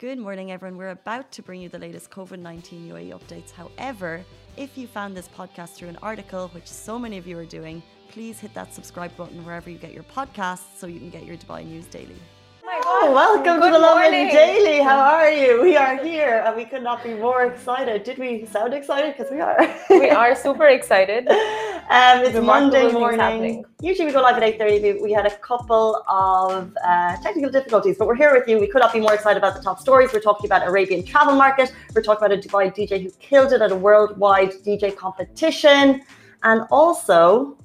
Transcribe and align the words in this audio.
Good 0.00 0.18
morning, 0.18 0.50
everyone. 0.50 0.78
We're 0.78 0.96
about 1.02 1.30
to 1.32 1.42
bring 1.42 1.60
you 1.60 1.68
the 1.68 1.78
latest 1.78 2.10
COVID 2.10 2.38
19 2.38 2.88
UAE 2.88 3.10
updates. 3.10 3.50
However, 3.50 4.24
if 4.56 4.78
you 4.78 4.86
found 4.86 5.14
this 5.14 5.28
podcast 5.28 5.74
through 5.74 5.90
an 5.90 5.98
article, 6.02 6.48
which 6.54 6.66
so 6.66 6.98
many 6.98 7.18
of 7.18 7.26
you 7.26 7.38
are 7.38 7.44
doing, 7.44 7.82
please 8.08 8.40
hit 8.40 8.54
that 8.54 8.72
subscribe 8.72 9.14
button 9.14 9.44
wherever 9.44 9.68
you 9.68 9.76
get 9.76 9.92
your 9.92 10.04
podcasts 10.04 10.78
so 10.78 10.86
you 10.86 10.98
can 11.00 11.10
get 11.10 11.26
your 11.26 11.36
Dubai 11.36 11.66
news 11.66 11.84
daily. 11.84 12.16
Oh, 12.64 13.12
welcome 13.12 13.60
Good 13.60 13.66
to 13.66 13.72
the 13.72 13.78
Lovin 13.78 14.10
morning. 14.12 14.28
Daily. 14.28 14.80
How 14.80 15.00
are 15.00 15.30
you? 15.30 15.60
We 15.60 15.76
are 15.76 16.02
here 16.02 16.44
and 16.46 16.56
we 16.56 16.64
could 16.64 16.82
not 16.82 17.04
be 17.04 17.12
more 17.12 17.44
excited. 17.44 18.02
Did 18.02 18.16
we 18.16 18.46
sound 18.46 18.72
excited? 18.72 19.14
Because 19.14 19.30
we 19.30 19.42
are. 19.42 19.58
We 19.90 20.08
are 20.08 20.34
super 20.34 20.68
excited. 20.68 21.28
Um, 21.90 22.20
it's 22.24 22.38
Monday 22.38 22.92
morning. 22.92 23.64
Usually 23.80 24.06
we 24.06 24.12
go 24.12 24.22
live 24.22 24.40
at 24.40 24.60
8.30. 24.60 24.80
We, 24.80 25.02
we 25.02 25.12
had 25.12 25.26
a 25.26 25.36
couple 25.38 26.04
of 26.08 26.72
uh, 26.84 27.16
technical 27.16 27.50
difficulties, 27.50 27.96
but 27.98 28.06
we're 28.06 28.14
here 28.14 28.32
with 28.32 28.46
you. 28.46 28.60
We 28.60 28.68
could 28.68 28.78
not 28.78 28.92
be 28.92 29.00
more 29.00 29.12
excited 29.12 29.38
about 29.38 29.56
the 29.56 29.60
top 29.60 29.80
stories. 29.80 30.12
We're 30.12 30.20
talking 30.20 30.46
about 30.46 30.64
Arabian 30.64 31.04
travel 31.04 31.34
market. 31.34 31.74
We're 31.92 32.02
talking 32.02 32.24
about 32.24 32.38
a 32.38 32.48
Dubai 32.48 32.72
DJ 32.72 33.02
who 33.02 33.10
killed 33.18 33.52
it 33.52 33.60
at 33.60 33.72
a 33.72 33.74
worldwide 33.74 34.52
DJ 34.64 34.96
competition. 34.96 36.02
And 36.44 36.62
also, 36.70 37.58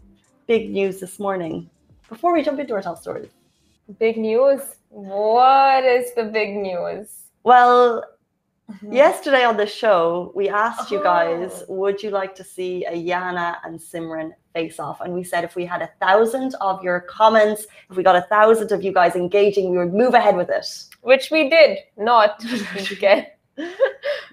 big 0.47 0.71
news 0.71 0.99
this 0.99 1.19
morning. 1.19 1.69
Before 2.09 2.33
we 2.33 2.41
jump 2.41 2.59
into 2.59 2.73
our 2.73 2.81
top 2.81 2.97
stories. 2.97 3.29
Big 3.99 4.17
news. 4.17 4.61
What 4.89 5.85
is 5.85 6.15
the 6.15 6.23
big 6.23 6.55
news? 6.55 7.25
Well, 7.43 8.03
Yesterday 8.91 9.43
on 9.43 9.57
the 9.57 9.67
show, 9.67 10.31
we 10.35 10.49
asked 10.49 10.89
you 10.91 11.01
guys, 11.03 11.63
Oh. 11.69 11.73
would 11.75 12.01
you 12.01 12.09
like 12.09 12.33
to 12.35 12.43
see 12.43 12.83
a 12.85 12.91
Yana 12.93 13.57
and 13.63 13.79
Simran 13.79 14.31
face 14.53 14.79
off? 14.79 15.01
And 15.01 15.13
we 15.13 15.23
said 15.23 15.43
if 15.43 15.55
we 15.55 15.65
had 15.65 15.81
a 15.83 15.89
thousand 16.01 16.55
of 16.61 16.83
your 16.83 17.01
comments, 17.01 17.67
if 17.89 17.95
we 17.95 18.01
got 18.03 18.15
a 18.15 18.23
thousand 18.23 18.71
of 18.71 18.83
you 18.83 18.91
guys 18.91 19.15
engaging, 19.15 19.69
we 19.71 19.77
would 19.77 19.93
move 19.93 20.13
ahead 20.15 20.35
with 20.35 20.49
it. 20.49 20.65
Which 21.01 21.29
we 21.29 21.49
did 21.49 21.77
not 21.97 22.43
get. 22.99 23.37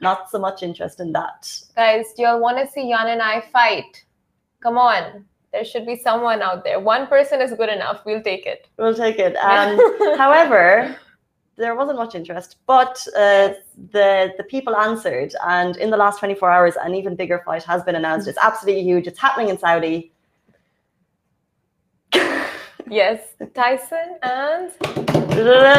Not 0.00 0.30
so 0.30 0.38
much 0.38 0.62
interest 0.62 0.98
in 1.00 1.12
that. 1.12 1.50
Guys, 1.77 2.06
do 2.16 2.22
y'all 2.22 2.41
want 2.41 2.58
to 2.58 2.66
see 2.72 2.88
Jan 2.91 3.08
and 3.08 3.22
I 3.22 3.42
fight? 3.53 4.05
Come 4.60 4.78
on. 4.78 5.27
There 5.53 5.64
should 5.66 5.84
be 5.86 5.97
someone 5.97 6.41
out 6.41 6.64
there. 6.64 6.80
One 6.80 7.06
person 7.06 7.42
is 7.42 7.53
good 7.53 7.69
enough. 7.69 8.00
We'll 8.06 8.22
take 8.22 8.47
it. 8.47 8.66
We'll 8.78 8.94
take 8.94 9.19
it. 9.19 9.36
Um, 9.42 10.16
however, 10.16 10.97
there 11.56 11.75
wasn't 11.75 11.98
much 11.98 12.14
interest, 12.14 12.56
but 12.67 13.06
uh, 13.17 13.50
the 13.91 14.33
the 14.36 14.45
people 14.48 14.75
answered, 14.77 15.34
and 15.47 15.77
in 15.77 15.91
the 15.91 15.97
last 15.97 16.19
24 16.19 16.50
hours, 16.50 16.75
an 16.77 16.94
even 16.94 17.14
bigger 17.14 17.42
fight 17.44 17.62
has 17.64 17.83
been 17.83 17.94
announced. 17.94 18.27
It's 18.27 18.39
absolutely 18.42 18.83
huge. 18.83 19.06
It's 19.06 19.19
happening 19.19 19.48
in 19.50 19.59
Saudi. 19.59 20.12
yes, 22.89 23.20
Tyson 23.55 24.19
and 24.22 24.72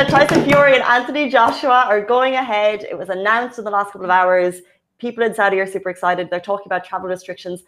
Tyson 0.10 0.44
Fury 0.46 0.76
and 0.76 0.84
Anthony 0.84 1.30
Joshua 1.30 1.86
are 1.88 2.02
going 2.02 2.36
ahead. 2.36 2.84
It 2.84 2.98
was 2.98 3.10
announced 3.10 3.58
in 3.58 3.66
the 3.66 3.72
last 3.72 3.92
couple 3.92 4.06
of 4.06 4.12
hours. 4.12 4.62
People 5.00 5.24
in 5.24 5.34
Saudi 5.34 5.60
are 5.60 5.68
super 5.68 5.90
excited. 5.90 6.30
They're 6.30 6.40
talking 6.40 6.68
about 6.68 6.86
travel 6.86 7.10
restrictions. 7.10 7.64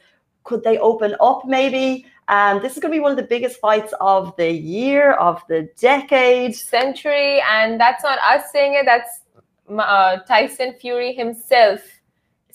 Could 0.46 0.64
they 0.64 0.78
open 0.78 1.16
up 1.20 1.46
maybe? 1.46 2.06
Um, 2.28 2.62
this 2.62 2.74
is 2.74 2.80
going 2.80 2.92
to 2.92 2.96
be 2.96 3.02
one 3.02 3.12
of 3.12 3.18
the 3.18 3.24
biggest 3.24 3.60
fights 3.60 3.94
of 4.02 4.36
the 4.36 4.50
year, 4.50 5.12
of 5.14 5.44
the 5.48 5.70
decade. 5.80 6.56
Century, 6.56 7.42
and 7.52 7.80
that's 7.80 8.04
not 8.04 8.18
us 8.20 8.52
saying 8.52 8.74
it. 8.74 8.86
That's 8.86 9.22
uh, 9.70 10.18
Tyson 10.28 10.74
Fury 10.80 11.14
himself. 11.14 11.82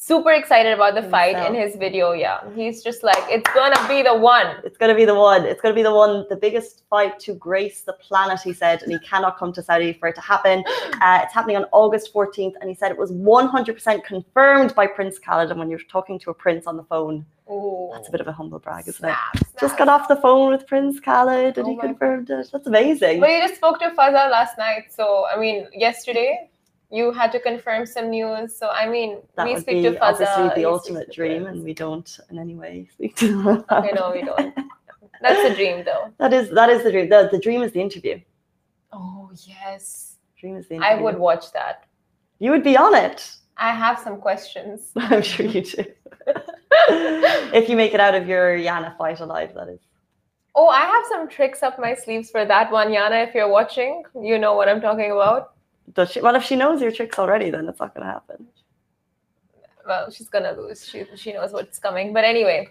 Super 0.02 0.32
excited 0.32 0.72
about 0.72 0.94
the 0.94 1.02
fight 1.02 1.36
in 1.46 1.54
his 1.54 1.76
video. 1.76 2.12
Yeah, 2.12 2.40
he's 2.54 2.82
just 2.82 3.02
like, 3.02 3.22
it's 3.28 3.48
gonna 3.52 3.86
be 3.86 4.00
the 4.00 4.14
one. 4.14 4.56
It's 4.64 4.78
to 4.78 4.94
be 4.94 5.04
the 5.04 5.14
one. 5.14 5.44
It's 5.44 5.60
to 5.60 5.74
be 5.74 5.82
the 5.82 5.94
one, 5.94 6.24
the 6.30 6.36
biggest 6.36 6.84
fight 6.88 7.20
to 7.20 7.34
grace 7.34 7.82
the 7.82 7.92
planet, 7.92 8.40
he 8.40 8.54
said. 8.54 8.82
And 8.82 8.90
he 8.90 8.98
cannot 9.00 9.38
come 9.38 9.52
to 9.52 9.62
Saudi 9.62 9.92
for 9.92 10.08
it 10.08 10.14
to 10.14 10.22
happen. 10.22 10.64
Uh, 11.02 11.20
it's 11.22 11.32
happening 11.32 11.56
on 11.56 11.64
August 11.72 12.12
14th. 12.12 12.52
And 12.60 12.68
he 12.68 12.74
said 12.74 12.90
it 12.90 12.98
was 12.98 13.10
100% 13.10 14.04
confirmed 14.04 14.74
by 14.74 14.86
Prince 14.86 15.18
Khalid. 15.18 15.50
And 15.50 15.58
when 15.58 15.70
you're 15.70 15.80
talking 15.88 16.18
to 16.18 16.30
a 16.30 16.34
prince 16.34 16.66
on 16.66 16.76
the 16.76 16.82
phone, 16.84 17.24
Ooh. 17.50 17.88
that's 17.94 18.08
a 18.08 18.10
bit 18.10 18.20
of 18.20 18.28
a 18.28 18.32
humble 18.32 18.58
brag, 18.58 18.86
isn't 18.86 19.02
it? 19.08 19.16
Snap, 19.32 19.58
Just 19.58 19.78
got 19.78 19.88
off 19.88 20.08
the 20.08 20.16
phone 20.16 20.50
with 20.50 20.66
Prince 20.66 21.00
Khalid 21.00 21.56
and 21.56 21.66
Oh 21.66 21.70
he 21.70 21.78
confirmed 21.78 22.28
it. 22.28 22.50
That's 22.52 22.66
amazing. 22.66 23.20
But 23.20 23.30
you 23.30 23.40
just 23.40 23.56
spoke 23.56 23.78
to 23.78 23.90
Fazza 23.90 24.30
last 24.30 24.58
night, 24.58 24.92
so 24.92 25.26
I 25.34 25.38
mean, 25.40 25.68
yesterday 25.72 26.50
you 26.90 27.12
had 27.12 27.30
to 27.32 27.40
confirm 27.40 27.86
some 27.86 28.10
news. 28.10 28.56
So 28.56 28.68
I 28.68 28.88
mean, 28.88 29.18
That 29.36 29.46
we 29.46 29.58
speak 29.58 29.82
to 29.84 29.92
Fazza. 29.92 30.00
obviously 30.02 30.48
he 30.48 30.54
the 30.62 30.64
ultimate 30.68 31.12
dream, 31.12 31.46
and 31.46 31.62
we 31.62 31.74
don't 31.74 32.18
in 32.30 32.38
any 32.38 32.54
way 32.54 32.88
speak 32.92 33.16
to 33.16 33.42
them. 33.42 33.64
Okay, 33.72 33.92
no, 33.94 34.12
we 34.12 34.22
don't. 34.22 34.54
That's 35.22 35.48
the 35.48 35.54
dream, 35.54 35.84
though. 35.84 36.12
That 36.18 36.32
is 36.32 36.50
that 36.50 36.70
is 36.70 36.82
the 36.82 36.90
dream. 36.90 37.08
The, 37.08 37.28
the 37.30 37.38
dream 37.38 37.62
is 37.62 37.72
the 37.72 37.80
interview. 37.80 38.20
Oh 38.92 39.30
yes, 39.46 40.16
Dream 40.36 40.56
is 40.56 40.66
the 40.68 40.78
I 40.78 40.94
would 40.94 41.18
watch 41.18 41.52
that. 41.52 41.84
You 42.38 42.50
would 42.50 42.64
be 42.64 42.76
on 42.76 42.94
it. 42.94 43.30
I 43.56 43.74
have 43.74 43.98
some 43.98 44.16
questions. 44.18 44.90
I'm 44.96 45.22
sure 45.22 45.46
you 45.46 45.60
do. 45.60 45.84
if 47.52 47.68
you 47.68 47.76
make 47.76 47.92
it 47.92 48.00
out 48.00 48.14
of 48.14 48.26
your 48.26 48.56
Yana 48.56 48.96
fight 48.96 49.20
alive, 49.20 49.52
that 49.54 49.68
is. 49.68 49.80
Oh, 50.54 50.68
I 50.68 50.80
have 50.80 51.04
some 51.08 51.28
tricks 51.28 51.62
up 51.62 51.78
my 51.78 51.94
sleeves 51.94 52.30
for 52.30 52.44
that 52.46 52.72
one, 52.72 52.88
Yana. 52.88 53.28
If 53.28 53.34
you're 53.34 53.50
watching, 53.50 54.02
you 54.20 54.38
know 54.38 54.54
what 54.54 54.68
I'm 54.68 54.80
talking 54.80 55.12
about. 55.12 55.52
Does 55.94 56.12
she? 56.12 56.20
Well, 56.20 56.36
if 56.36 56.44
she 56.44 56.56
knows 56.56 56.80
your 56.80 56.92
tricks 56.92 57.18
already, 57.18 57.50
then 57.50 57.68
it's 57.68 57.80
not 57.80 57.94
going 57.94 58.06
to 58.06 58.12
happen. 58.12 58.46
Well, 59.86 60.10
she's 60.10 60.28
gonna 60.28 60.52
lose. 60.52 60.86
She 60.86 61.04
she 61.16 61.32
knows 61.32 61.52
what's 61.52 61.78
coming. 61.78 62.12
But 62.12 62.24
anyway, 62.24 62.68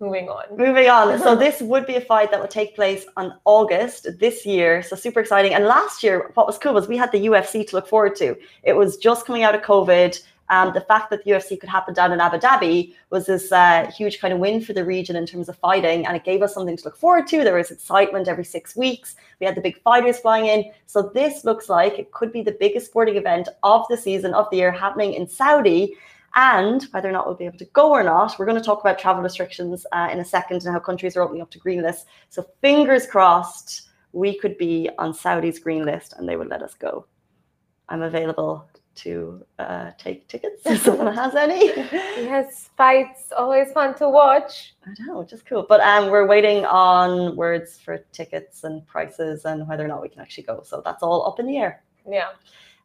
moving 0.00 0.28
on. 0.28 0.56
Moving 0.56 0.88
on. 0.88 1.18
So 1.18 1.34
this 1.44 1.60
would 1.60 1.86
be 1.86 1.96
a 1.96 2.00
fight 2.00 2.30
that 2.30 2.40
would 2.40 2.50
take 2.50 2.74
place 2.74 3.04
on 3.16 3.34
August 3.44 4.06
this 4.18 4.46
year. 4.46 4.82
So 4.82 4.96
super 4.96 5.20
exciting. 5.20 5.54
And 5.54 5.64
last 5.64 6.02
year, 6.02 6.30
what 6.34 6.46
was 6.46 6.56
cool 6.58 6.72
was 6.72 6.88
we 6.88 6.96
had 6.96 7.12
the 7.12 7.26
UFC 7.26 7.66
to 7.68 7.76
look 7.76 7.86
forward 7.86 8.16
to. 8.16 8.36
It 8.62 8.74
was 8.74 8.96
just 8.96 9.26
coming 9.26 9.42
out 9.42 9.54
of 9.54 9.62
COVID. 9.62 10.22
Um, 10.50 10.72
the 10.74 10.80
fact 10.80 11.10
that 11.10 11.24
the 11.24 11.30
UFC 11.30 11.58
could 11.58 11.68
happen 11.68 11.94
down 11.94 12.12
in 12.12 12.20
Abu 12.20 12.38
Dhabi 12.38 12.94
was 13.10 13.26
this 13.26 13.50
uh, 13.50 13.90
huge 13.90 14.20
kind 14.20 14.34
of 14.34 14.40
win 14.40 14.60
for 14.60 14.72
the 14.72 14.84
region 14.84 15.16
in 15.16 15.26
terms 15.26 15.48
of 15.48 15.56
fighting, 15.56 16.06
and 16.06 16.16
it 16.16 16.24
gave 16.24 16.42
us 16.42 16.54
something 16.54 16.76
to 16.76 16.84
look 16.84 16.96
forward 16.96 17.26
to. 17.28 17.42
There 17.42 17.56
was 17.56 17.70
excitement 17.70 18.28
every 18.28 18.44
six 18.44 18.76
weeks. 18.76 19.16
We 19.40 19.46
had 19.46 19.54
the 19.54 19.62
big 19.62 19.80
fighters 19.82 20.18
flying 20.18 20.46
in. 20.46 20.70
So 20.86 21.10
this 21.14 21.44
looks 21.44 21.68
like 21.68 21.98
it 21.98 22.12
could 22.12 22.32
be 22.32 22.42
the 22.42 22.56
biggest 22.60 22.86
sporting 22.86 23.16
event 23.16 23.48
of 23.62 23.86
the 23.88 23.96
season 23.96 24.34
of 24.34 24.48
the 24.50 24.58
year 24.58 24.72
happening 24.72 25.14
in 25.14 25.26
Saudi. 25.26 25.96
And 26.36 26.82
whether 26.90 27.08
or 27.08 27.12
not 27.12 27.26
we'll 27.26 27.36
be 27.36 27.46
able 27.46 27.58
to 27.58 27.64
go 27.66 27.90
or 27.90 28.02
not, 28.02 28.36
we're 28.38 28.46
going 28.46 28.58
to 28.58 28.64
talk 28.64 28.80
about 28.80 28.98
travel 28.98 29.22
restrictions 29.22 29.86
uh, 29.92 30.08
in 30.12 30.18
a 30.18 30.24
second 30.24 30.64
and 30.64 30.74
how 30.74 30.80
countries 30.80 31.16
are 31.16 31.22
opening 31.22 31.42
up 31.42 31.50
to 31.52 31.58
green 31.58 31.80
lists. 31.80 32.06
So 32.28 32.44
fingers 32.60 33.06
crossed, 33.06 33.82
we 34.12 34.36
could 34.36 34.58
be 34.58 34.90
on 34.98 35.14
Saudi's 35.14 35.60
green 35.60 35.84
list 35.84 36.14
and 36.16 36.28
they 36.28 36.36
would 36.36 36.48
let 36.48 36.62
us 36.62 36.74
go. 36.74 37.06
I'm 37.88 38.02
available 38.02 38.68
to 38.96 39.44
uh, 39.58 39.90
take 39.98 40.28
tickets 40.28 40.62
if 40.66 40.82
someone 40.82 41.14
has 41.14 41.34
any. 41.34 41.68
Yes, 42.24 42.70
fights 42.76 43.32
always 43.36 43.72
fun 43.72 43.94
to 43.96 44.08
watch. 44.08 44.74
I 44.86 44.90
know, 45.00 45.24
just 45.24 45.46
cool. 45.46 45.66
But 45.68 45.80
um, 45.80 46.10
we're 46.10 46.26
waiting 46.26 46.64
on 46.64 47.36
words 47.36 47.78
for 47.78 47.98
tickets 48.12 48.64
and 48.64 48.86
prices 48.86 49.44
and 49.44 49.66
whether 49.68 49.84
or 49.84 49.88
not 49.88 50.02
we 50.02 50.08
can 50.08 50.20
actually 50.20 50.44
go. 50.44 50.62
So 50.64 50.82
that's 50.84 51.02
all 51.02 51.26
up 51.26 51.38
in 51.40 51.46
the 51.46 51.58
air. 51.58 51.82
Yeah. 52.08 52.30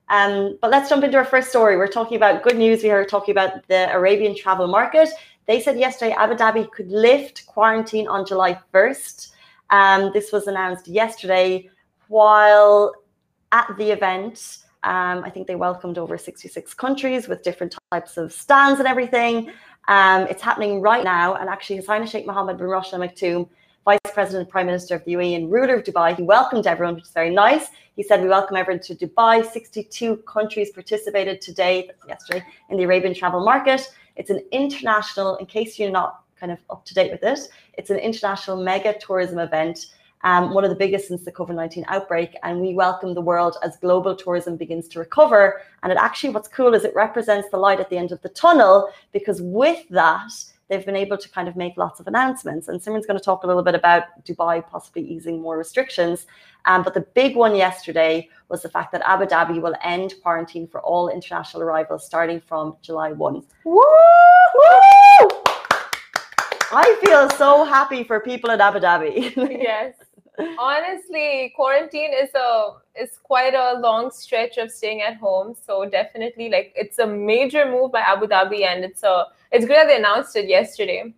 Um, 0.10 0.58
but 0.62 0.72
let's 0.72 0.90
jump 0.90 1.04
into 1.04 1.18
our 1.18 1.26
first 1.26 1.50
story. 1.50 1.78
We're 1.78 1.88
talking 1.88 2.18
about 2.18 2.44
good 2.44 2.58
news. 2.58 2.84
We 2.84 2.90
are 2.90 3.06
talking 3.06 3.32
about 3.32 3.68
the 3.68 3.92
Arabian 3.94 4.36
travel 4.36 4.68
market. 4.68 5.10
They 5.46 5.62
said 5.62 5.80
yesterday 5.80 6.14
Abu 6.14 6.36
Dhabi 6.36 6.70
could 6.72 6.90
lift 6.90 7.46
quarantine 7.46 8.08
on 8.08 8.26
July 8.26 8.60
1st. 8.74 9.32
Um, 9.70 10.12
this 10.14 10.32
was 10.32 10.48
announced 10.48 10.88
yesterday 10.88 11.70
while 12.08 12.94
at 13.52 13.68
the 13.78 13.92
event. 13.92 14.60
Um, 14.84 15.24
I 15.26 15.30
think 15.30 15.48
they 15.48 15.56
welcomed 15.56 15.98
over 15.98 16.18
66 16.18 16.74
countries 16.74 17.28
with 17.28 17.44
different 17.44 17.76
types 17.92 18.18
of 18.18 18.32
stands 18.32 18.80
and 18.80 18.88
everything. 18.88 19.52
Um, 19.88 20.22
it's 20.30 20.42
happening 20.42 20.82
right 20.82 21.04
now. 21.04 21.36
And 21.36 21.50
actually, 21.50 21.78
His 21.78 21.88
Highness 21.88 22.12
Sheikh 22.12 22.26
Mohammed 22.26 22.58
bin 22.58 22.68
Rashid 22.68 22.94
Al 22.94 23.02
Maktoum, 23.02 23.50
Vice 23.86 24.00
President 24.14 24.44
and 24.44 24.50
Prime 24.50 24.68
Minister 24.68 24.96
of 24.96 25.04
the 25.06 25.14
UAE 25.14 25.36
and 25.36 25.52
ruler 25.52 25.76
of 25.76 25.84
Dubai, 25.84 26.16
he 26.16 26.24
welcomed 26.24 26.68
everyone, 26.68 26.96
which 26.96 27.06
is 27.06 27.12
very 27.12 27.30
nice. 27.30 27.68
He 27.96 28.04
said, 28.04 28.22
We 28.22 28.30
welcome 28.30 28.56
everyone 28.56 28.82
to 28.84 28.96
Dubai. 28.96 29.46
62 29.46 30.18
countries 30.18 30.72
participated 30.72 31.42
today, 31.42 31.90
yesterday, 32.08 32.44
in 32.70 32.78
the 32.78 32.84
Arabian 32.84 33.14
travel 33.14 33.44
market. 33.44 33.82
It's 34.16 34.30
an 34.30 34.42
international, 34.52 35.38
in 35.38 35.46
case 35.46 35.80
you're 35.80 35.92
not 35.92 36.24
kind 36.40 36.52
of 36.52 36.60
up 36.70 36.86
to 36.86 36.94
date 36.94 37.12
with 37.12 37.24
it, 37.24 37.40
it's 37.74 37.90
an 37.90 37.98
international 37.98 38.64
mega 38.64 38.94
tourism 39.00 39.40
event, 39.40 39.88
um, 40.24 40.54
one 40.54 40.64
of 40.64 40.70
the 40.70 40.76
biggest 40.76 41.08
since 41.08 41.24
the 41.24 41.32
COVID 41.32 41.56
19 41.56 41.86
outbreak. 41.88 42.36
And 42.44 42.60
we 42.60 42.74
welcome 42.74 43.14
the 43.14 43.22
world 43.22 43.58
as 43.64 43.78
global 43.78 44.16
tourism 44.16 44.58
begins 44.58 44.88
to 44.90 45.00
recover. 45.00 45.62
And 45.84 45.92
it 45.92 45.98
actually, 45.98 46.32
what's 46.32 46.48
cool 46.48 46.74
is 46.74 46.84
it 46.84 46.94
represents 46.96 47.50
the 47.50 47.58
light 47.58 47.80
at 47.80 47.90
the 47.90 47.98
end 47.98 48.12
of 48.12 48.22
the 48.22 48.30
tunnel 48.30 48.90
because 49.12 49.42
with 49.42 49.88
that, 49.90 50.32
they've 50.68 50.86
been 50.86 50.96
able 50.96 51.18
to 51.18 51.30
kind 51.30 51.48
of 51.48 51.56
make 51.56 51.76
lots 51.78 52.00
of 52.00 52.08
announcements. 52.08 52.68
And 52.68 52.80
Simran's 52.80 53.06
going 53.06 53.18
to 53.18 53.24
talk 53.24 53.44
a 53.44 53.48
little 53.48 53.64
bit 53.64 53.76
about 53.76 54.04
Dubai 54.24 54.66
possibly 54.68 55.04
easing 55.04 55.42
more 55.42 55.58
restrictions. 55.58 56.28
Um, 56.66 56.84
but 56.84 56.94
the 56.94 57.02
big 57.02 57.36
one 57.36 57.56
yesterday 57.56 58.30
was 58.50 58.62
the 58.62 58.70
fact 58.70 58.92
that 58.92 59.02
Abu 59.06 59.26
Dhabi 59.26 59.62
will 59.62 59.76
end 59.84 60.14
quarantine 60.22 60.68
for 60.68 60.82
all 60.82 61.10
international 61.10 61.64
arrivals 61.64 62.06
starting 62.06 62.40
from 62.40 62.78
July 62.82 63.12
1. 63.14 63.44
Woo! 63.66 63.84
I 66.72 67.02
feel 67.04 67.30
so 67.32 67.66
happy 67.66 68.04
for 68.04 68.20
people 68.20 68.52
in 68.52 68.62
Abu 68.62 68.80
Dhabi. 68.80 69.36
yes. 69.62 69.96
Honestly, 70.58 71.54
quarantine 71.56 72.12
is 72.14 72.34
a 72.36 72.74
is 72.96 73.20
quite 73.24 73.54
a 73.54 73.80
long 73.80 74.12
stretch 74.12 74.58
of 74.58 74.72
staying 74.72 75.02
at 75.02 75.18
home. 75.18 75.56
So 75.66 75.90
definitely, 75.90 76.50
like 76.50 76.74
it's 76.76 77.00
a 77.00 77.08
major 77.08 77.70
move 77.70 77.92
by 77.92 78.00
Abu 78.00 78.28
Dhabi, 78.28 78.66
and 78.66 78.84
it's 78.84 79.04
a 79.04 79.26
it's 79.52 79.66
great 79.66 79.78
that 79.78 79.88
they 79.88 79.98
announced 79.98 80.36
it 80.36 80.48
yesterday. 80.48 81.14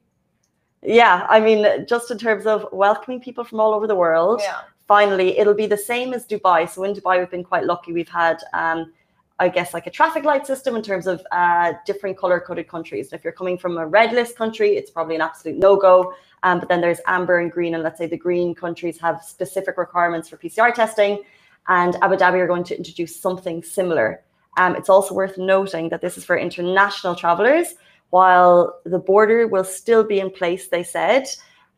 Yeah, 0.84 1.28
I 1.30 1.40
mean, 1.40 1.86
just 1.88 2.10
in 2.10 2.18
terms 2.18 2.46
of 2.48 2.68
welcoming 2.72 3.22
people 3.22 3.44
from 3.44 3.60
all 3.60 3.74
over 3.74 3.86
the 3.86 3.96
world. 3.96 4.42
Yeah. 4.44 4.62
Finally, 4.88 5.38
it'll 5.38 5.54
be 5.54 5.68
the 5.68 5.78
same 5.78 6.14
as 6.14 6.26
Dubai. 6.26 6.70
So 6.70 6.84
in 6.84 6.94
Dubai, 6.94 7.20
we've 7.20 7.30
been 7.30 7.44
quite 7.44 7.66
lucky. 7.66 7.94
We've 7.94 8.10
had, 8.10 8.38
um, 8.54 8.92
I 9.40 9.48
guess, 9.48 9.74
like 9.74 9.88
a 9.88 9.92
traffic 9.92 10.26
light 10.26 10.46
system 10.46 10.76
in 10.76 10.82
terms 10.82 11.08
of 11.08 11.22
uh, 11.32 11.74
different 11.86 12.18
color 12.18 12.40
coded 12.40 12.68
countries. 12.68 13.12
And 13.12 13.18
if 13.18 13.24
you're 13.24 13.32
coming 13.32 13.58
from 13.58 13.78
a 13.78 13.86
red 13.88 14.12
list 14.12 14.36
country, 14.36 14.72
it's 14.76 14.92
probably 14.92 15.16
an 15.16 15.22
absolute 15.22 15.58
no 15.58 15.78
go. 15.78 16.14
Um, 16.44 16.60
but 16.60 16.70
then 16.70 16.82
there's 16.82 17.00
amber 17.08 17.40
and 17.40 17.52
green, 17.52 17.76
and 17.76 17.84
let's 17.84 17.98
say 17.98 18.08
the 18.08 18.18
green 18.18 18.56
countries 18.56 19.00
have 19.00 19.24
specific 19.24 19.78
requirements 19.78 20.30
for 20.30 20.38
PCR 20.38 20.74
testing, 20.74 21.22
and 21.68 21.96
Abu 22.02 22.16
Dhabi 22.16 22.40
are 22.40 22.48
going 22.48 22.64
to 22.66 22.78
introduce 22.78 23.16
something 23.16 23.62
similar. 23.62 24.24
Um, 24.58 24.76
it's 24.76 24.90
also 24.90 25.14
worth 25.14 25.38
noting 25.38 25.90
that 25.90 26.02
this 26.02 26.18
is 26.18 26.26
for 26.26 26.38
international 26.38 27.16
travelers, 27.16 27.76
while 28.10 28.80
the 28.86 29.00
border 29.00 29.48
will 29.48 29.64
still 29.64 30.04
be 30.04 30.20
in 30.20 30.30
place, 30.30 30.68
they 30.68 30.84
said, 30.84 31.28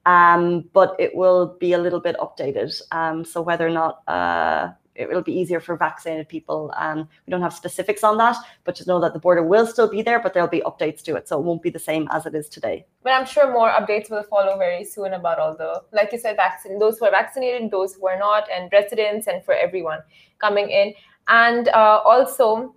um, 0.06 0.62
but 0.74 0.96
it 1.00 1.16
will 1.16 1.56
be 1.60 1.74
a 1.74 1.78
little 1.78 2.00
bit 2.00 2.16
updated. 2.18 2.82
Um, 2.92 3.24
so 3.24 3.42
whether 3.42 3.68
or 3.68 3.72
not 3.72 4.02
uh, 4.08 4.72
it 4.96 5.10
will 5.10 5.22
be 5.22 5.34
easier 5.34 5.60
for 5.60 5.76
vaccinated 5.76 6.30
people. 6.30 6.74
Um, 6.78 7.08
we 7.26 7.32
don't 7.32 7.42
have 7.42 7.54
specifics 7.54 8.04
on 8.04 8.18
that, 8.18 8.38
but 8.64 8.76
just 8.76 8.88
know 8.88 9.00
that 9.00 9.14
the 9.14 9.20
border 9.20 9.44
will 9.44 9.66
still 9.66 9.90
be 9.90 10.02
there, 10.02 10.20
but 10.20 10.34
there'll 10.34 10.48
be 10.48 10.62
updates 10.62 11.02
to 11.04 11.16
it. 11.16 11.28
So 11.28 11.40
it 11.40 11.44
won't 11.44 11.64
be 11.64 11.70
the 11.70 11.80
same 11.80 12.08
as 12.12 12.26
it 12.26 12.36
is 12.36 12.48
today. 12.50 12.86
But 13.02 13.14
I'm 13.14 13.26
sure 13.26 13.52
more 13.52 13.70
updates 13.70 14.10
will 14.10 14.24
follow 14.24 14.58
very 14.58 14.84
soon 14.84 15.14
about 15.14 15.40
all 15.40 15.56
the, 15.56 15.84
like 15.92 16.12
you 16.12 16.20
said, 16.20 16.36
vaccine, 16.36 16.80
those 16.80 17.00
who 17.00 17.06
are 17.06 17.12
vaccinated, 17.12 17.72
those 17.72 17.96
who 17.96 18.08
are 18.08 18.20
not, 18.20 18.48
and 18.56 18.72
residents, 18.72 19.28
and 19.28 19.44
for 19.44 19.54
everyone 19.54 20.00
coming 20.40 20.70
in. 20.70 20.94
And 21.28 21.70
uh, 21.70 22.02
also, 22.06 22.76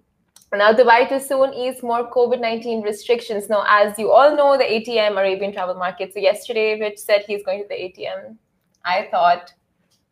now 0.55 0.73
Dubai 0.73 1.09
to 1.09 1.21
soon 1.21 1.53
ease 1.53 1.83
more 1.83 2.11
COVID 2.11 2.41
19 2.41 2.83
restrictions. 2.83 3.49
Now, 3.49 3.65
as 3.69 3.99
you 3.99 4.11
all 4.11 4.35
know, 4.35 4.57
the 4.57 4.65
ATM, 4.65 5.13
Arabian 5.13 5.53
Travel 5.53 5.75
Market. 5.75 6.15
So, 6.15 6.21
yesterday, 6.21 6.81
Rich 6.81 6.99
said 6.99 7.25
he's 7.27 7.43
going 7.43 7.63
to 7.63 7.69
the 7.69 7.75
ATM. 7.75 8.37
I 8.85 9.09
thought, 9.11 9.53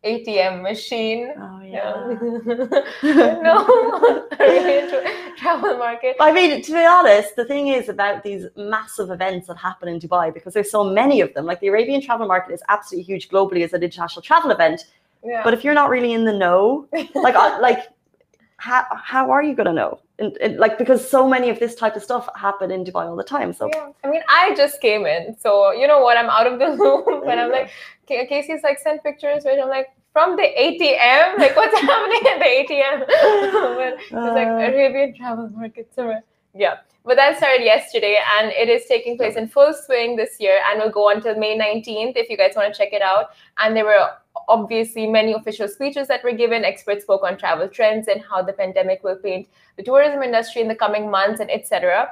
ATM 0.05 0.61
machine. 0.61 1.33
Oh 1.37 1.61
yeah. 1.61 2.17
no, 3.41 4.27
travel 5.37 5.77
market. 5.77 6.15
I 6.19 6.31
mean, 6.31 6.61
to 6.61 6.71
be 6.71 6.85
honest, 6.85 7.35
the 7.35 7.45
thing 7.45 7.67
is 7.69 7.89
about 7.89 8.23
these 8.23 8.45
massive 8.55 9.09
events 9.09 9.47
that 9.47 9.57
happen 9.57 9.87
in 9.89 9.99
Dubai 9.99 10.33
because 10.33 10.53
there's 10.53 10.71
so 10.71 10.83
many 10.83 11.21
of 11.21 11.33
them. 11.33 11.45
Like 11.45 11.59
the 11.59 11.67
Arabian 11.67 12.01
travel 12.01 12.27
market 12.27 12.53
is 12.53 12.61
absolutely 12.69 13.03
huge 13.03 13.29
globally 13.29 13.63
as 13.63 13.73
an 13.73 13.83
international 13.83 14.21
travel 14.21 14.51
event. 14.51 14.85
Yeah. 15.23 15.41
But 15.43 15.53
if 15.55 15.63
you're 15.63 15.73
not 15.73 15.89
really 15.89 16.13
in 16.13 16.25
the 16.25 16.33
know, 16.33 16.87
like 17.15 17.35
like 17.59 17.87
how 18.57 18.85
how 18.91 19.31
are 19.31 19.43
you 19.43 19.55
gonna 19.55 19.73
know? 19.73 19.99
And, 20.17 20.37
and, 20.37 20.57
like 20.57 20.77
because 20.77 21.07
so 21.07 21.27
many 21.27 21.49
of 21.49 21.59
this 21.59 21.75
type 21.75 21.97
of 21.97 22.03
stuff 22.03 22.29
happen 22.35 22.71
in 22.71 22.85
Dubai 22.85 23.05
all 23.05 23.17
the 23.17 23.23
time. 23.23 23.51
So 23.51 23.67
yeah, 23.73 23.89
I 24.03 24.09
mean, 24.09 24.21
I 24.29 24.55
just 24.55 24.79
came 24.79 25.05
in, 25.05 25.35
so 25.37 25.71
you 25.71 25.87
know 25.87 25.99
what? 25.99 26.17
I'm 26.17 26.29
out 26.29 26.47
of 26.47 26.57
the 26.59 26.67
loop, 26.81 27.25
and 27.27 27.39
I'm 27.39 27.51
like, 27.51 27.69
Casey's 28.07 28.63
like 28.63 28.79
send 28.79 29.03
pictures, 29.03 29.43
right? 29.45 29.59
I'm 29.59 29.67
like 29.67 29.89
from 30.15 30.37
the 30.37 30.47
ATM, 30.65 31.37
like 31.39 31.57
what's 31.57 31.77
happening 31.91 32.21
at 32.31 32.39
the 32.39 32.51
ATM? 32.57 32.99
but 33.79 33.93
it's 33.99 34.11
like 34.39 34.47
Uh. 34.47 34.67
Arabian 34.71 35.13
travel 35.13 35.49
market 35.49 35.93
somewhere. 35.93 36.23
Yeah, 36.53 36.75
but 37.03 37.17
that 37.17 37.35
started 37.35 37.65
yesterday, 37.65 38.17
and 38.35 38.49
it 38.51 38.69
is 38.69 38.85
taking 38.85 39.17
place 39.17 39.35
in 39.35 39.49
full 39.49 39.73
swing 39.73 40.15
this 40.15 40.37
year, 40.39 40.61
and 40.67 40.81
will 40.81 40.89
go 40.89 41.09
until 41.09 41.35
May 41.35 41.57
19th. 41.59 42.13
If 42.15 42.29
you 42.29 42.37
guys 42.37 42.53
want 42.55 42.73
to 42.73 42.77
check 42.81 42.93
it 42.93 43.01
out, 43.01 43.31
and 43.57 43.75
there 43.75 43.83
were 43.83 44.07
obviously 44.47 45.05
many 45.05 45.33
official 45.33 45.67
speeches 45.67 46.07
that 46.07 46.23
were 46.23 46.31
given. 46.43 46.63
Experts 46.63 47.03
spoke 47.03 47.23
on 47.23 47.37
travel 47.37 47.67
trends 47.67 48.07
and 48.07 48.21
how 48.29 48.41
the 48.41 48.53
pandemic 48.53 49.03
will 49.03 49.17
paint 49.17 49.49
the 49.75 49.83
tourism 49.83 50.23
industry 50.23 50.61
in 50.61 50.69
the 50.69 50.75
coming 50.85 51.11
months 51.11 51.41
and 51.41 51.51
etc. 51.51 52.11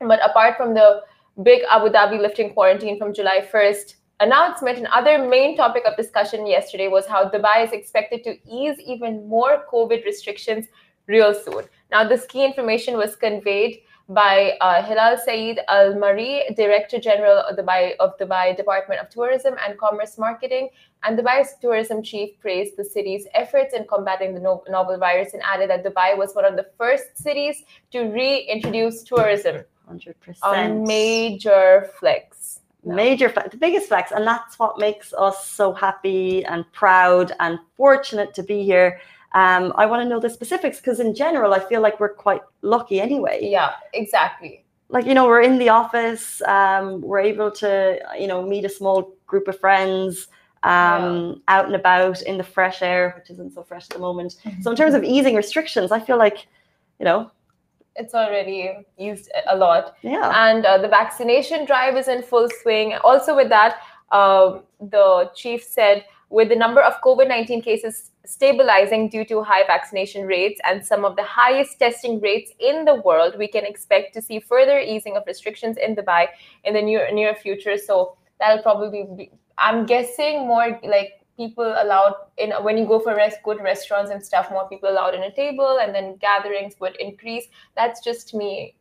But 0.00 0.24
apart 0.30 0.56
from 0.56 0.72
the 0.72 1.02
big 1.42 1.60
Abu 1.70 1.90
Dhabi 1.98 2.18
lifting 2.20 2.54
quarantine 2.54 2.98
from 2.98 3.12
July 3.12 3.46
1st 3.52 3.94
announcement, 4.20 4.78
another 4.78 5.26
main 5.26 5.56
topic 5.56 5.84
of 5.86 5.96
discussion 5.96 6.46
yesterday 6.46 6.88
was 6.88 7.06
how 7.06 7.28
Dubai 7.28 7.64
is 7.64 7.72
expected 7.72 8.24
to 8.24 8.36
ease 8.48 8.78
even 8.80 9.28
more 9.28 9.64
COVID 9.72 10.04
restrictions 10.04 10.66
real 11.06 11.34
soon. 11.34 11.64
Now, 11.90 12.06
this 12.08 12.24
key 12.26 12.44
information 12.44 12.96
was 12.96 13.16
conveyed 13.16 13.80
by 14.08 14.56
uh, 14.60 14.82
Hilal 14.82 15.16
Saeed 15.16 15.60
Al 15.68 15.94
Mari, 15.98 16.42
Director 16.56 16.98
General 16.98 17.38
of 17.38 17.56
Dubai, 17.56 17.94
of 18.00 18.16
Dubai 18.18 18.56
Department 18.56 19.00
of 19.00 19.08
Tourism 19.08 19.54
and 19.66 19.78
Commerce 19.78 20.18
Marketing, 20.18 20.68
and 21.04 21.18
Dubai's 21.18 21.54
tourism 21.60 22.02
chief 22.02 22.38
praised 22.40 22.76
the 22.76 22.84
city's 22.84 23.26
efforts 23.34 23.74
in 23.74 23.86
combating 23.86 24.34
the 24.34 24.40
no- 24.40 24.62
novel 24.68 24.98
virus 24.98 25.32
and 25.32 25.42
added 25.42 25.70
that 25.70 25.84
Dubai 25.84 26.16
was 26.16 26.34
one 26.34 26.44
of 26.44 26.56
the 26.56 26.66
first 26.76 27.16
cities 27.16 27.64
to 27.92 28.04
reintroduce 28.10 29.02
tourism, 29.02 29.64
100%. 29.90 30.14
a 30.42 30.68
major 30.86 31.90
flex. 31.98 32.60
Major 32.84 33.28
flex, 33.28 33.50
the 33.50 33.56
biggest 33.56 33.88
flex, 33.88 34.12
and 34.12 34.26
that's 34.26 34.58
what 34.58 34.78
makes 34.78 35.12
us 35.14 35.48
so 35.48 35.72
happy 35.72 36.44
and 36.44 36.64
proud 36.72 37.32
and 37.40 37.58
fortunate 37.76 38.34
to 38.34 38.42
be 38.42 38.62
here. 38.62 39.00
Um, 39.32 39.72
I 39.76 39.86
want 39.86 40.02
to 40.02 40.08
know 40.08 40.20
the 40.20 40.30
specifics 40.30 40.78
because, 40.78 41.00
in 41.00 41.14
general, 41.14 41.54
I 41.54 41.58
feel 41.58 41.80
like 41.80 41.98
we're 41.98 42.14
quite 42.14 42.42
lucky 42.62 43.00
anyway. 43.00 43.40
Yeah, 43.42 43.72
exactly. 43.92 44.64
Like 44.88 45.06
you 45.06 45.14
know, 45.14 45.26
we're 45.26 45.42
in 45.42 45.58
the 45.58 45.70
office, 45.70 46.40
um, 46.42 47.00
we're 47.00 47.20
able 47.20 47.50
to 47.52 47.98
you 48.18 48.26
know 48.26 48.46
meet 48.46 48.64
a 48.64 48.68
small 48.68 49.14
group 49.26 49.48
of 49.48 49.58
friends, 49.58 50.28
um, 50.62 51.42
out 51.48 51.66
and 51.66 51.74
about 51.74 52.22
in 52.22 52.38
the 52.38 52.44
fresh 52.44 52.80
air, 52.82 53.14
which 53.18 53.30
isn't 53.30 53.54
so 53.54 53.62
fresh 53.62 53.84
at 53.84 53.90
the 53.90 53.98
moment. 53.98 54.36
So, 54.62 54.70
in 54.70 54.76
terms 54.76 54.94
of 54.94 55.02
easing 55.02 55.34
restrictions, 55.34 55.90
I 55.90 56.00
feel 56.00 56.18
like 56.18 56.46
you 56.98 57.04
know, 57.04 57.30
It's 57.96 58.14
already 58.14 58.72
used 58.98 59.30
a 59.48 59.56
lot. 59.56 59.96
yeah, 60.02 60.48
and 60.48 60.66
uh, 60.66 60.78
the 60.78 60.88
vaccination 60.88 61.64
drive 61.64 61.96
is 61.96 62.08
in 62.08 62.22
full 62.22 62.48
swing. 62.62 62.94
Also, 63.04 63.36
with 63.36 63.48
that, 63.50 63.76
um, 64.10 64.62
the 64.80 65.30
chief 65.34 65.62
said 65.62 66.04
with 66.30 66.48
the 66.48 66.56
number 66.56 66.80
of 66.80 67.00
COVID 67.02 67.28
19 67.28 67.62
cases 67.62 68.10
stabilizing 68.26 69.08
due 69.08 69.24
to 69.26 69.42
high 69.42 69.64
vaccination 69.66 70.26
rates 70.26 70.60
and 70.66 70.84
some 70.84 71.04
of 71.04 71.14
the 71.14 71.22
highest 71.22 71.78
testing 71.78 72.20
rates 72.20 72.50
in 72.58 72.84
the 72.84 72.94
world, 73.02 73.34
we 73.38 73.46
can 73.46 73.64
expect 73.64 74.14
to 74.14 74.22
see 74.22 74.40
further 74.40 74.78
easing 74.78 75.16
of 75.16 75.22
restrictions 75.26 75.76
in 75.76 75.94
Dubai 75.94 76.28
in 76.64 76.74
the 76.74 76.82
near, 76.82 77.12
near 77.12 77.34
future. 77.34 77.76
So, 77.76 78.16
that'll 78.40 78.62
probably 78.62 79.06
be, 79.16 79.30
I'm 79.58 79.86
guessing, 79.86 80.46
more 80.46 80.80
like 80.82 81.23
people 81.36 81.64
allowed 81.64 82.14
in 82.38 82.50
when 82.62 82.78
you 82.78 82.86
go 82.86 82.98
for 83.00 83.14
rest, 83.14 83.38
good 83.44 83.60
restaurants 83.60 84.10
and 84.10 84.24
stuff, 84.24 84.50
more 84.50 84.68
people 84.68 84.88
allowed 84.88 85.14
in 85.14 85.22
a 85.22 85.34
table, 85.34 85.78
and 85.80 85.94
then 85.94 86.16
gatherings 86.16 86.74
would 86.80 86.96
increase. 86.96 87.46
That's 87.76 88.02
just 88.02 88.34
me 88.34 88.76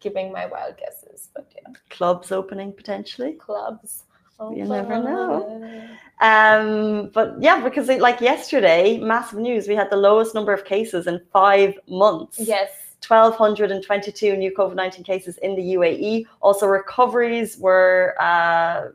giving 0.00 0.32
my 0.32 0.46
wild 0.46 0.76
guesses, 0.76 1.28
but 1.34 1.50
yeah, 1.54 1.72
clubs 1.90 2.32
opening 2.32 2.72
potentially. 2.72 3.32
clubs. 3.32 4.04
You 4.40 4.64
never 4.66 5.02
know. 5.02 5.88
Um, 6.20 7.10
but 7.12 7.34
yeah, 7.40 7.60
because 7.60 7.88
it, 7.88 8.00
like 8.00 8.20
yesterday, 8.20 8.96
massive 8.98 9.40
news. 9.40 9.66
We 9.66 9.74
had 9.74 9.90
the 9.90 9.96
lowest 9.96 10.32
number 10.32 10.52
of 10.52 10.64
cases 10.64 11.08
in 11.08 11.20
five 11.32 11.74
months. 11.88 12.38
Yes. 12.38 12.70
1,222 13.06 14.36
new 14.36 14.52
COVID 14.52 14.74
19 14.74 15.04
cases 15.04 15.38
in 15.38 15.54
the 15.54 15.62
UAE. 15.74 16.26
Also, 16.40 16.66
recoveries 16.66 17.58
were 17.58 18.14
uh, 18.20 18.88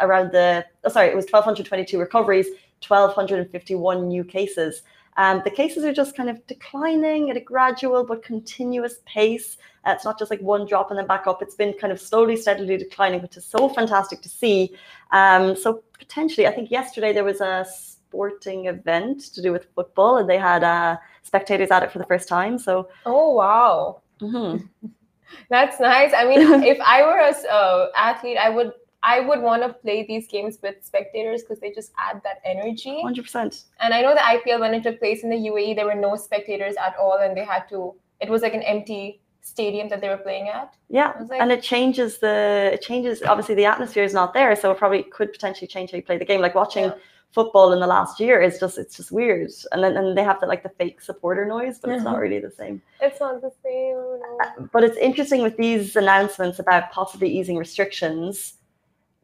around 0.00 0.32
the, 0.32 0.64
oh, 0.84 0.88
sorry, 0.88 1.08
it 1.08 1.16
was 1.16 1.24
1,222 1.24 1.98
recoveries, 1.98 2.46
1,251 2.86 4.08
new 4.08 4.24
cases. 4.24 4.82
Um, 5.16 5.40
the 5.44 5.50
cases 5.50 5.84
are 5.84 5.94
just 5.94 6.14
kind 6.14 6.28
of 6.28 6.46
declining 6.46 7.30
at 7.30 7.36
a 7.36 7.40
gradual 7.40 8.04
but 8.04 8.22
continuous 8.22 8.96
pace. 9.06 9.56
Uh, 9.84 9.92
it's 9.92 10.04
not 10.04 10.18
just 10.18 10.30
like 10.30 10.40
one 10.40 10.66
drop 10.66 10.90
and 10.90 10.98
then 10.98 11.06
back 11.06 11.26
up. 11.26 11.40
It's 11.40 11.54
been 11.54 11.72
kind 11.72 11.92
of 11.92 12.00
slowly, 12.00 12.36
steadily 12.36 12.76
declining, 12.76 13.22
which 13.22 13.36
is 13.36 13.44
so 13.44 13.68
fantastic 13.68 14.20
to 14.22 14.28
see. 14.28 14.74
Um, 15.12 15.56
so 15.56 15.82
potentially, 15.98 16.46
I 16.46 16.52
think 16.52 16.70
yesterday 16.70 17.12
there 17.12 17.24
was 17.24 17.40
a 17.40 17.64
sporting 17.70 18.66
event 18.66 19.20
to 19.34 19.42
do 19.42 19.52
with 19.52 19.66
football, 19.74 20.18
and 20.18 20.28
they 20.28 20.38
had 20.38 20.62
uh, 20.62 20.96
spectators 21.22 21.70
at 21.70 21.82
it 21.82 21.90
for 21.90 21.98
the 21.98 22.06
first 22.06 22.28
time. 22.28 22.58
So 22.58 22.88
Oh 23.04 23.32
wow, 23.32 24.02
mhm. 24.20 24.68
that's 25.50 25.80
nice. 25.80 26.12
I 26.14 26.24
mean, 26.24 26.40
if 26.62 26.78
I 26.80 27.02
were 27.02 27.18
a 27.18 27.52
uh, 27.52 27.88
athlete, 27.96 28.38
I 28.38 28.50
would 28.50 28.72
I 29.14 29.20
would 29.20 29.40
want 29.40 29.62
to 29.62 29.70
play 29.84 29.98
these 30.04 30.26
games 30.26 30.58
with 30.64 30.76
spectators 30.90 31.42
because 31.42 31.60
they 31.60 31.70
just 31.80 31.92
add 32.06 32.20
that 32.24 32.38
energy. 32.44 32.96
100%. 33.04 33.64
And 33.80 33.94
I 33.94 34.02
know 34.02 34.14
the 34.14 34.26
IPL 34.34 34.58
when 34.60 34.74
it 34.74 34.82
took 34.82 34.98
place 34.98 35.22
in 35.24 35.30
the 35.30 35.36
UAE, 35.50 35.76
there 35.76 35.86
were 35.86 35.94
no 36.08 36.16
spectators 36.16 36.74
at 36.86 36.94
all, 37.00 37.18
and 37.24 37.36
they 37.36 37.44
had 37.44 37.68
to. 37.68 37.94
It 38.20 38.28
was 38.28 38.42
like 38.42 38.54
an 38.54 38.62
empty 38.62 39.20
stadium 39.42 39.88
that 39.90 40.00
they 40.00 40.08
were 40.08 40.16
playing 40.28 40.48
at. 40.48 40.74
Yeah, 40.90 41.12
like- 41.30 41.40
and 41.40 41.52
it 41.56 41.62
changes 41.62 42.18
the 42.18 42.36
it 42.76 42.82
changes. 42.82 43.22
Obviously, 43.22 43.54
the 43.54 43.66
atmosphere 43.74 44.02
is 44.10 44.14
not 44.20 44.34
there, 44.34 44.52
so 44.56 44.64
it 44.72 44.78
probably 44.82 45.04
could 45.04 45.30
potentially 45.32 45.68
change 45.68 45.92
how 45.92 45.96
you 45.98 46.02
play 46.10 46.18
the 46.18 46.24
game. 46.32 46.40
Like 46.46 46.56
watching 46.64 46.86
Yeah. 46.86 46.94
football 47.38 47.72
in 47.74 47.78
the 47.84 47.86
last 47.96 48.18
year 48.18 48.36
is 48.48 48.58
just 48.58 48.76
it's 48.82 48.96
just 48.96 49.12
weird, 49.12 49.50
and 49.72 49.84
then 49.84 49.92
and 49.96 50.18
they 50.18 50.24
have 50.30 50.40
the 50.40 50.46
like 50.52 50.62
the 50.68 50.72
fake 50.80 51.00
supporter 51.00 51.44
noise, 51.46 51.78
but 51.78 51.90
it's 51.94 52.02
not 52.10 52.18
really 52.24 52.40
the 52.48 52.50
same. 52.50 52.82
It's 53.06 53.20
not 53.20 53.40
the 53.40 53.52
same. 53.62 53.98
No. 54.24 54.68
But 54.74 54.82
it's 54.86 54.98
interesting 55.08 55.40
with 55.46 55.56
these 55.64 55.94
announcements 55.94 56.58
about 56.58 56.90
possibly 56.90 57.28
easing 57.38 57.56
restrictions. 57.66 58.54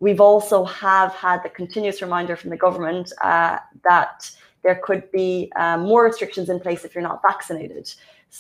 We've 0.03 0.21
also 0.21 0.65
have 0.65 1.13
had 1.15 1.45
the 1.45 1.49
continuous 1.49 2.03
reminder 2.03 2.35
from 2.35 2.51
the 2.51 2.57
government 2.57 3.13
uh, 3.23 3.59
that 3.85 4.29
there 4.65 4.81
could 4.83 5.09
be 5.13 5.53
um, 5.55 5.83
more 5.83 6.03
restrictions 6.05 6.49
in 6.49 6.59
place 6.59 6.85
if 6.85 6.93
you're 6.93 7.09
not 7.11 7.23
vaccinated. 7.23 7.87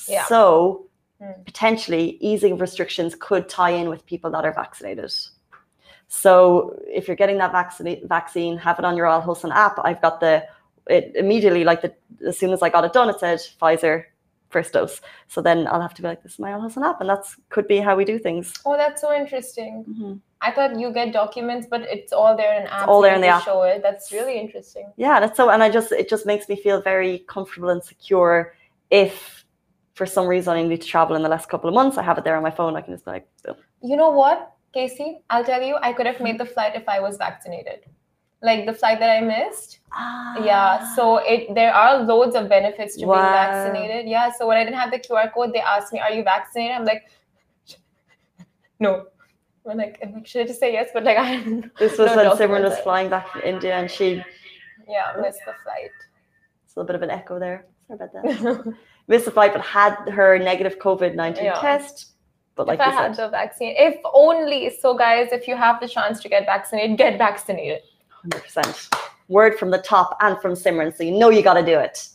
Yeah. 0.08 0.24
So 0.26 0.86
Hmm. 1.20 1.42
potentially 1.44 2.18
easing 2.20 2.58
restrictions 2.58 3.14
could 3.14 3.48
tie 3.48 3.74
in 3.80 3.88
with 3.88 4.04
people 4.06 4.28
that 4.32 4.44
are 4.44 4.52
vaccinated. 4.52 5.12
So 6.08 6.34
if 6.88 7.06
you're 7.06 7.20
getting 7.22 7.38
that 7.38 7.52
vaccine, 7.52 8.08
vaccine, 8.08 8.58
have 8.58 8.80
it 8.80 8.84
on 8.84 8.96
your 8.96 9.06
Al 9.06 9.22
Hosn 9.22 9.52
app. 9.52 9.78
I've 9.84 10.02
got 10.02 10.18
the 10.18 10.44
it 10.88 11.12
immediately 11.14 11.62
like 11.62 11.80
the 11.80 11.94
as 12.26 12.36
soon 12.40 12.50
as 12.50 12.60
I 12.60 12.70
got 12.70 12.84
it 12.84 12.92
done, 12.92 13.08
it 13.08 13.20
said 13.20 13.38
Pfizer 13.60 14.06
first 14.50 14.72
dose. 14.72 15.00
So 15.28 15.40
then 15.40 15.68
I'll 15.68 15.80
have 15.80 15.94
to 15.94 16.02
be 16.02 16.08
like, 16.08 16.24
this 16.24 16.32
is 16.32 16.38
my 16.40 16.50
Al 16.50 16.60
Hosn 16.60 16.82
app, 16.82 17.00
and 17.00 17.08
that's 17.08 17.36
could 17.50 17.68
be 17.68 17.78
how 17.78 17.94
we 17.94 18.04
do 18.04 18.18
things. 18.18 18.52
Oh, 18.66 18.76
that's 18.76 19.00
so 19.00 19.14
interesting. 19.14 19.84
Mhm. 19.88 20.20
I 20.44 20.50
thought 20.50 20.78
you 20.78 20.92
get 20.92 21.12
documents, 21.12 21.66
but 21.70 21.82
it's 21.82 22.12
all 22.12 22.36
there 22.36 22.54
in 22.60 22.66
apps. 22.66 22.88
all 22.88 23.00
there 23.00 23.14
in 23.14 23.20
the 23.20 23.28
app. 23.28 23.44
Show 23.44 23.62
it. 23.62 23.80
That's 23.82 24.10
really 24.12 24.38
interesting. 24.38 24.92
Yeah, 24.96 25.20
that's 25.20 25.36
so, 25.36 25.50
and 25.50 25.62
I 25.62 25.70
just 25.70 25.92
it 25.92 26.08
just 26.08 26.26
makes 26.26 26.48
me 26.48 26.56
feel 26.56 26.82
very 26.82 27.20
comfortable 27.34 27.68
and 27.68 27.82
secure 27.82 28.54
if 28.90 29.44
for 29.94 30.04
some 30.06 30.26
reason 30.26 30.54
I 30.56 30.62
need 30.62 30.80
to 30.80 30.86
travel 30.86 31.14
in 31.16 31.22
the 31.22 31.28
last 31.28 31.48
couple 31.48 31.68
of 31.68 31.74
months. 31.74 31.96
I 31.96 32.02
have 32.02 32.18
it 32.18 32.24
there 32.24 32.36
on 32.36 32.42
my 32.42 32.50
phone. 32.50 32.76
I 32.76 32.80
can 32.80 32.92
just 32.94 33.06
like, 33.06 33.26
boom. 33.44 33.56
You 33.82 33.96
know 33.96 34.10
what, 34.10 34.52
Casey? 34.74 35.20
I'll 35.30 35.44
tell 35.44 35.62
you, 35.62 35.76
I 35.80 35.92
could 35.92 36.06
have 36.06 36.20
made 36.20 36.38
the 36.38 36.46
flight 36.46 36.72
if 36.74 36.88
I 36.88 36.98
was 37.00 37.16
vaccinated. 37.18 37.80
Like 38.44 38.66
the 38.66 38.72
flight 38.72 38.98
that 38.98 39.10
I 39.10 39.20
missed. 39.20 39.78
Ah. 39.92 40.42
Yeah. 40.44 40.94
So 40.96 41.18
it 41.18 41.54
there 41.54 41.72
are 41.72 42.02
loads 42.02 42.34
of 42.34 42.48
benefits 42.48 42.96
to 42.96 43.06
Wow. 43.06 43.14
being 43.14 43.32
vaccinated. 43.42 44.08
Yeah. 44.10 44.32
So 44.36 44.48
when 44.48 44.56
I 44.56 44.64
didn't 44.64 44.80
have 44.80 44.90
the 44.90 44.98
QR 44.98 45.32
code, 45.32 45.52
they 45.52 45.60
asked 45.60 45.92
me, 45.92 46.00
"Are 46.00 46.10
you 46.10 46.24
vaccinated?" 46.24 46.74
I'm 46.78 46.84
like, 46.84 47.02
"No." 48.80 49.06
I'm 49.70 49.78
like, 49.78 49.98
I'm 50.02 50.12
like, 50.12 50.26
should 50.26 50.42
I 50.42 50.46
just 50.46 50.60
say 50.60 50.72
yes? 50.72 50.88
But 50.92 51.04
like, 51.04 51.16
I 51.26 51.36
this 51.78 51.98
was 51.98 52.10
when 52.16 52.26
Simran 52.36 52.62
was 52.64 52.78
flying 52.80 53.08
back 53.08 53.28
from 53.28 53.42
India, 53.42 53.74
and 53.76 53.90
she 53.90 54.22
yeah 54.88 55.12
missed 55.20 55.40
the 55.46 55.54
flight. 55.64 55.90
it's 56.64 56.74
a 56.74 56.80
little 56.80 56.86
bit 56.88 56.96
of 56.96 57.02
an 57.02 57.10
echo 57.10 57.38
there. 57.38 57.66
Sorry 57.86 57.98
about 58.12 58.12
that. 58.12 58.74
Missed 59.08 59.24
the 59.24 59.30
flight, 59.32 59.52
but 59.52 59.62
had 59.62 59.96
her 60.10 60.38
negative 60.38 60.78
COVID 60.78 61.14
nineteen 61.14 61.46
Yeah. 61.46 61.60
test. 61.60 62.12
But 62.54 62.66
like 62.66 62.78
if 62.80 62.86
I 62.86 62.90
you 62.90 62.96
had 62.96 63.16
said, 63.16 63.26
the 63.26 63.30
vaccine, 63.30 63.74
if 63.76 63.96
only. 64.12 64.70
So 64.80 64.96
guys, 64.96 65.28
if 65.32 65.48
you 65.48 65.56
have 65.56 65.80
the 65.80 65.88
chance 65.88 66.20
to 66.20 66.28
get 66.28 66.44
vaccinated, 66.46 66.96
get 66.98 67.18
vaccinated. 67.18 67.82
hundred 68.08 68.42
percent. 68.42 68.88
Word 69.28 69.58
from 69.58 69.70
the 69.70 69.78
top 69.78 70.16
and 70.20 70.38
from 70.40 70.52
Simran, 70.52 70.94
so 70.96 71.02
you 71.04 71.12
know 71.12 71.30
you 71.30 71.42
got 71.42 71.54
to 71.54 71.64
do 71.64 71.78
it. 71.78 72.08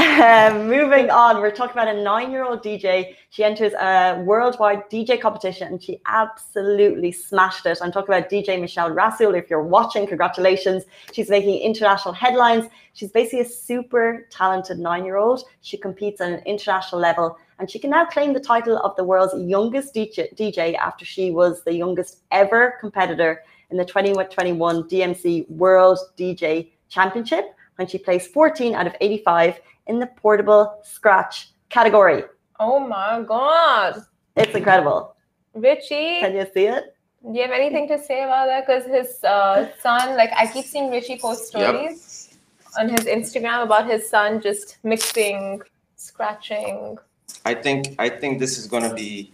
Um, 0.00 0.66
moving 0.66 1.10
on, 1.10 1.42
we're 1.42 1.50
talking 1.50 1.72
about 1.72 1.94
a 1.94 2.02
nine-year-old 2.02 2.62
DJ. 2.62 3.16
She 3.28 3.44
enters 3.44 3.74
a 3.74 4.22
worldwide 4.24 4.88
DJ 4.90 5.20
competition 5.20 5.68
and 5.68 5.82
she 5.82 6.00
absolutely 6.06 7.12
smashed 7.12 7.66
it. 7.66 7.78
I'm 7.82 7.92
talking 7.92 8.14
about 8.14 8.30
DJ 8.30 8.58
Michelle 8.58 8.90
Rasul. 8.90 9.34
If 9.34 9.50
you're 9.50 9.62
watching, 9.62 10.06
congratulations. 10.06 10.84
She's 11.12 11.28
making 11.28 11.60
international 11.60 12.14
headlines. 12.14 12.64
She's 12.94 13.10
basically 13.10 13.40
a 13.40 13.44
super 13.44 14.26
talented 14.30 14.78
nine-year-old. 14.78 15.44
She 15.60 15.76
competes 15.76 16.22
at 16.22 16.32
an 16.32 16.40
international 16.46 16.98
level 17.02 17.36
and 17.58 17.70
she 17.70 17.78
can 17.78 17.90
now 17.90 18.06
claim 18.06 18.32
the 18.32 18.40
title 18.40 18.78
of 18.78 18.96
the 18.96 19.04
world's 19.04 19.34
youngest 19.38 19.94
DJ, 19.94 20.34
DJ 20.34 20.76
after 20.76 21.04
she 21.04 21.30
was 21.30 21.62
the 21.64 21.74
youngest 21.74 22.22
ever 22.30 22.78
competitor 22.80 23.42
in 23.70 23.76
the 23.76 23.84
2021 23.84 24.84
DMC 24.84 25.50
World 25.50 25.98
DJ 26.16 26.70
Championship 26.88 27.54
when 27.76 27.86
she 27.86 27.98
placed 27.98 28.30
14 28.32 28.74
out 28.74 28.86
of 28.86 28.94
85 29.00 29.60
in 29.90 29.98
the 29.98 30.06
portable 30.22 30.64
scratch 30.84 31.50
category. 31.68 32.22
Oh 32.60 32.78
my 32.78 33.22
god, 33.26 33.92
It's 34.36 34.54
incredible. 34.54 35.16
Richie! 35.54 36.20
Can 36.24 36.34
you 36.36 36.46
see 36.54 36.66
it? 36.76 36.84
Do 37.22 37.34
you 37.36 37.42
have 37.42 37.56
anything 37.62 37.86
to 37.88 37.98
say 38.08 38.22
about 38.22 38.46
that? 38.46 38.60
Because 38.66 38.84
his 38.98 39.22
uh, 39.24 39.68
son, 39.82 40.16
like 40.16 40.30
I 40.42 40.46
keep 40.46 40.64
seeing 40.64 40.90
Richie 40.90 41.18
post 41.18 41.52
Yep. 41.52 41.68
stories 41.74 42.38
on 42.78 42.88
his 42.88 43.04
Instagram 43.16 43.64
about 43.68 43.84
his 43.92 44.08
son 44.08 44.40
just 44.40 44.78
mixing, 44.92 45.60
scratching. 45.96 46.96
I 47.44 47.54
think 47.54 47.80
I 47.98 48.08
think 48.20 48.38
this 48.38 48.54
is 48.60 48.66
going 48.72 48.86
to 48.90 48.94
be 48.94 49.32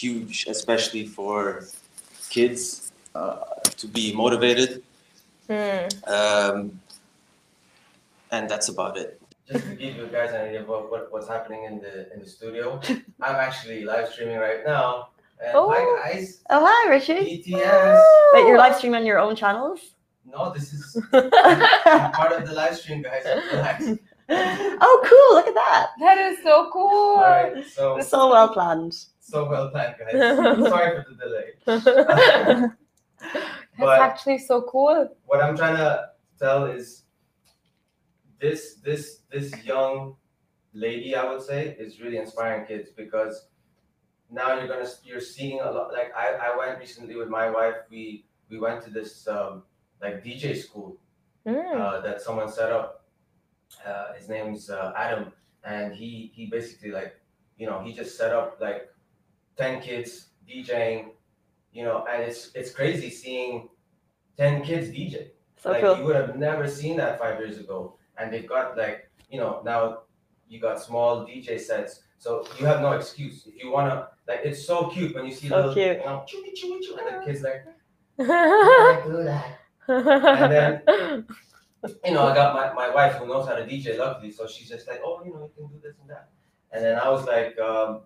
huge, 0.00 0.46
especially 0.54 1.06
for 1.06 1.64
kids 2.36 2.92
uh, 3.14 3.40
to 3.80 3.86
be 3.98 4.04
motivated, 4.22 4.70
Hmm. 5.48 5.86
um, 6.16 6.58
and 8.34 8.48
that's 8.50 8.68
about 8.74 8.94
it. 9.02 9.10
Just 9.50 9.64
to 9.66 9.74
give 9.74 9.96
you 9.96 10.06
guys 10.06 10.30
an 10.30 10.40
idea 10.48 10.62
of 10.62 10.68
what, 10.68 10.90
what, 10.90 11.12
what's 11.12 11.28
happening 11.28 11.64
in 11.64 11.78
the 11.80 12.12
in 12.14 12.20
the 12.20 12.26
studio, 12.26 12.80
I'm 13.20 13.36
actually 13.36 13.84
live 13.84 14.08
streaming 14.08 14.38
right 14.38 14.64
now. 14.66 15.08
And 15.44 15.50
Oh. 15.54 15.70
hi 15.70 16.12
guys, 16.12 16.42
Oh, 16.48 16.64
hi, 16.66 16.90
Richie. 16.90 17.42
BTS. 17.44 18.02
Wait, 18.32 18.46
you're 18.46 18.56
live 18.56 18.76
streaming 18.76 19.00
on 19.00 19.06
your 19.06 19.18
own 19.18 19.36
channels? 19.36 19.80
No, 20.24 20.50
this 20.52 20.72
is 20.72 20.96
I'm 21.12 22.12
part 22.12 22.32
of 22.32 22.46
the 22.48 22.54
live 22.54 22.76
stream, 22.76 23.02
guys. 23.02 23.24
Relax. 23.52 23.84
oh, 24.30 24.96
cool. 25.04 25.36
Look 25.36 25.46
at 25.48 25.54
that. 25.54 25.88
That 26.00 26.16
is 26.18 26.42
so 26.42 26.70
cool. 26.72 27.16
All 27.18 27.22
right, 27.22 27.66
so 27.66 27.96
it's 27.96 28.08
So 28.08 28.30
well 28.30 28.48
planned. 28.48 28.94
so 29.20 29.46
well 29.48 29.68
planned, 29.70 29.96
guys. 29.98 30.12
Sorry 30.70 31.02
for 31.02 31.10
the 31.10 31.16
delay. 31.20 32.68
That's 33.20 33.78
But- 33.78 34.00
actually 34.00 34.38
so 34.38 34.62
cool. 34.62 35.08
what 35.26 35.42
I'm 35.42 35.56
trying 35.56 35.76
to 35.76 36.08
tell 36.38 36.64
is 36.66 37.02
this 38.44 38.60
this 38.88 39.04
this 39.34 39.48
young 39.72 39.94
lady 40.86 41.10
I 41.20 41.24
would 41.30 41.42
say 41.50 41.60
is 41.84 42.00
really 42.02 42.18
inspiring 42.24 42.62
kids 42.70 42.88
because 43.02 43.34
now 44.40 44.48
you're 44.56 44.68
gonna 44.72 44.90
you're 45.08 45.26
seeing 45.36 45.58
a 45.68 45.70
lot 45.76 45.86
like 45.98 46.10
I, 46.24 46.26
I 46.48 46.50
went 46.60 46.74
recently 46.84 47.14
with 47.20 47.30
my 47.38 47.46
wife 47.58 47.76
we 47.92 48.02
we 48.50 48.56
went 48.66 48.78
to 48.86 48.90
this 48.98 49.12
um, 49.36 49.52
like 50.04 50.16
DJ 50.26 50.44
school 50.66 50.90
Mm. 51.46 51.78
uh, 51.78 52.00
that 52.06 52.16
someone 52.26 52.48
set 52.60 52.70
up 52.72 52.88
uh, 53.88 54.06
his 54.18 54.26
name's 54.34 54.62
uh, 54.70 54.92
Adam 55.06 55.24
and 55.72 55.86
he 56.00 56.10
he 56.36 56.42
basically 56.56 56.90
like 56.98 57.12
you 57.60 57.66
know 57.68 57.78
he 57.84 57.90
just 57.92 58.12
set 58.20 58.32
up 58.38 58.48
like 58.66 58.80
10 59.58 59.82
kids 59.82 60.10
DJing 60.48 60.98
you 61.76 61.84
know 61.86 61.98
and 62.10 62.22
it's 62.28 62.40
it's 62.58 62.70
crazy 62.78 63.10
seeing 63.10 63.68
10 64.38 64.62
kids 64.68 64.86
DJ 64.96 65.16
So 65.60 65.66
like 65.72 65.82
cool. 65.84 65.96
you 65.98 66.04
would 66.06 66.16
have 66.22 66.32
never 66.48 66.64
seen 66.78 66.94
that 67.02 67.18
five 67.22 67.36
years 67.42 67.58
ago. 67.64 67.78
And 68.18 68.32
they've 68.32 68.48
got 68.48 68.76
like, 68.76 69.10
you 69.30 69.38
know, 69.38 69.60
now 69.64 70.02
you 70.48 70.60
got 70.60 70.80
small 70.80 71.26
DJ 71.26 71.60
sets. 71.60 72.02
So 72.18 72.46
you 72.58 72.66
have 72.66 72.80
no 72.80 72.92
excuse. 72.92 73.46
If 73.46 73.62
you 73.62 73.70
wanna 73.70 74.08
like 74.28 74.40
it's 74.44 74.64
so 74.64 74.88
cute 74.88 75.14
when 75.14 75.26
you 75.26 75.32
see 75.32 75.48
So 75.48 75.56
little 75.56 75.74
cute. 75.74 75.98
you 75.98 76.04
know, 76.04 76.24
choo, 76.26 76.42
choo, 76.54 76.80
choo, 76.82 76.96
and 76.98 77.22
the 77.22 77.26
kids 77.26 77.42
like, 77.42 77.64
I 78.18 79.02
do 79.04 79.24
that. 79.24 79.58
And 79.88 80.52
then 80.52 81.26
you 82.04 82.12
know, 82.12 82.26
I 82.26 82.34
got 82.34 82.54
my, 82.54 82.72
my 82.72 82.94
wife 82.94 83.14
who 83.16 83.26
knows 83.26 83.46
how 83.46 83.54
to 83.56 83.64
DJ 83.66 83.98
luckily, 83.98 84.30
so 84.32 84.46
she's 84.46 84.68
just 84.68 84.88
like, 84.88 85.00
Oh, 85.04 85.22
you 85.24 85.32
know, 85.32 85.42
you 85.42 85.50
can 85.56 85.66
do 85.68 85.80
this 85.82 85.96
and 86.00 86.08
that. 86.08 86.30
And 86.72 86.82
then 86.84 86.98
I 86.98 87.08
was 87.10 87.26
like, 87.26 87.58
um, 87.58 88.02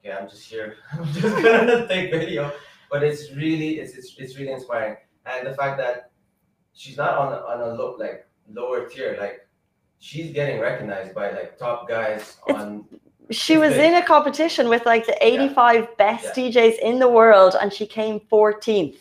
okay, 0.00 0.12
I'm 0.12 0.28
just 0.28 0.44
here. 0.50 0.76
I'm 0.92 1.06
just 1.12 1.22
gonna 1.42 1.86
take 1.94 2.10
video. 2.10 2.52
But 2.90 3.02
it's 3.02 3.32
really 3.32 3.78
it's 3.80 3.94
it's, 3.94 4.14
it's 4.18 4.36
really 4.38 4.52
inspiring. 4.52 4.96
And 5.26 5.46
the 5.46 5.54
fact 5.54 5.78
that 5.78 6.10
she's 6.74 6.96
not 6.96 7.16
on 7.16 7.32
a, 7.32 7.36
on 7.36 7.60
a 7.60 7.74
low 7.74 7.96
like 7.98 8.26
lower 8.52 8.88
tier, 8.88 9.16
like 9.20 9.46
she's 9.98 10.32
getting 10.32 10.60
recognized 10.60 11.14
by 11.14 11.30
like 11.30 11.58
top 11.58 11.88
guys 11.88 12.36
It's- 12.48 12.62
on 12.62 12.84
She 13.30 13.56
was 13.56 13.72
in 13.74 13.94
a 13.94 14.02
competition 14.04 14.68
with 14.68 14.84
like 14.84 15.06
the 15.06 15.16
85 15.26 15.96
best 15.96 16.36
Yeah. 16.36 16.50
DJs 16.50 16.78
in 16.80 16.98
the 16.98 17.08
world 17.08 17.56
and 17.60 17.72
she 17.72 17.86
came 17.86 18.20
14th. 18.30 18.96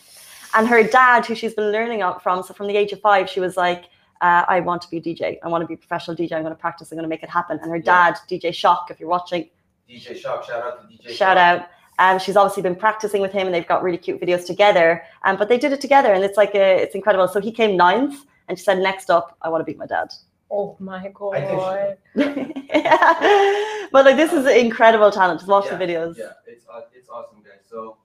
And 0.55 0.67
her 0.67 0.81
dad, 0.83 1.25
who 1.25 1.35
she's 1.35 1.53
been 1.53 1.71
learning 1.73 2.01
up 2.03 2.21
from, 2.23 2.41
so 2.43 2.53
from 2.53 2.67
the 2.67 2.77
age 2.77 2.93
of 2.93 3.01
five, 3.01 3.29
she 3.29 3.39
was 3.41 3.57
like, 3.57 3.85
uh, 4.21 4.45
I 4.47 4.61
want 4.61 4.81
to 4.83 4.89
be 4.89 4.97
a 4.97 5.01
DJ. 5.01 5.39
I 5.43 5.49
want 5.49 5.61
to 5.63 5.67
be 5.67 5.73
a 5.73 5.77
professional 5.77 6.15
DJ. 6.15 6.31
I'm 6.37 6.43
going 6.43 6.55
to 6.55 6.59
practice. 6.59 6.89
I'm 6.91 6.95
going 6.97 7.03
to 7.03 7.09
make 7.09 7.23
it 7.23 7.29
happen. 7.29 7.59
And 7.61 7.69
her 7.69 7.75
Yeah. 7.77 8.11
dad, 8.11 8.17
DJ 8.29 8.53
Shock, 8.53 8.87
if 8.89 8.97
you're 8.99 9.09
watching, 9.09 9.49
DJ 9.89 10.15
Shock. 10.15 10.45
Shout 10.45 10.63
out 10.63 10.81
to 10.81 10.87
DJ 10.95 11.09
shout 11.13 11.35
Shock. 11.37 11.37
out. 11.37 11.67
Um, 11.99 12.17
she's 12.19 12.37
obviously 12.37 12.63
been 12.63 12.75
practicing 12.77 13.21
with 13.21 13.33
him 13.33 13.45
and 13.47 13.53
they've 13.53 13.67
got 13.67 13.83
really 13.83 13.97
cute 13.97 14.21
videos 14.21 14.45
together. 14.45 15.03
Um, 15.25 15.35
but 15.35 15.49
they 15.49 15.57
did 15.57 15.73
it 15.73 15.81
together 15.81 16.13
and 16.13 16.23
it's 16.23 16.37
like, 16.37 16.55
a, 16.55 16.81
it's 16.81 16.95
incredible. 16.95 17.27
So 17.27 17.41
he 17.41 17.51
came 17.51 17.75
ninth 17.75 18.25
and 18.47 18.57
she 18.57 18.63
said, 18.63 18.79
next 18.79 19.09
up, 19.09 19.37
I 19.41 19.49
want 19.49 19.61
to 19.61 19.65
beat 19.65 19.77
my 19.77 19.85
dad. 19.85 20.09
oh 20.51 20.75
my 20.79 21.09
god. 21.13 21.97
yeah. 22.15 23.59
But 23.91 24.05
like, 24.05 24.15
this 24.17 24.33
is 24.33 24.45
an 24.45 24.57
incredible 24.57 25.11
talent. 25.11 25.39
Just 25.39 25.49
watch 25.49 25.65
Yeah, 25.65 25.77
the 25.77 25.85
videos. 25.85 26.17
Yeah, 26.17 26.31
it's 26.47 26.65
aw- 26.67 26.81
it's 26.93 27.09
awesome, 27.09 27.43
guys. 27.43 27.61
So 27.69 27.97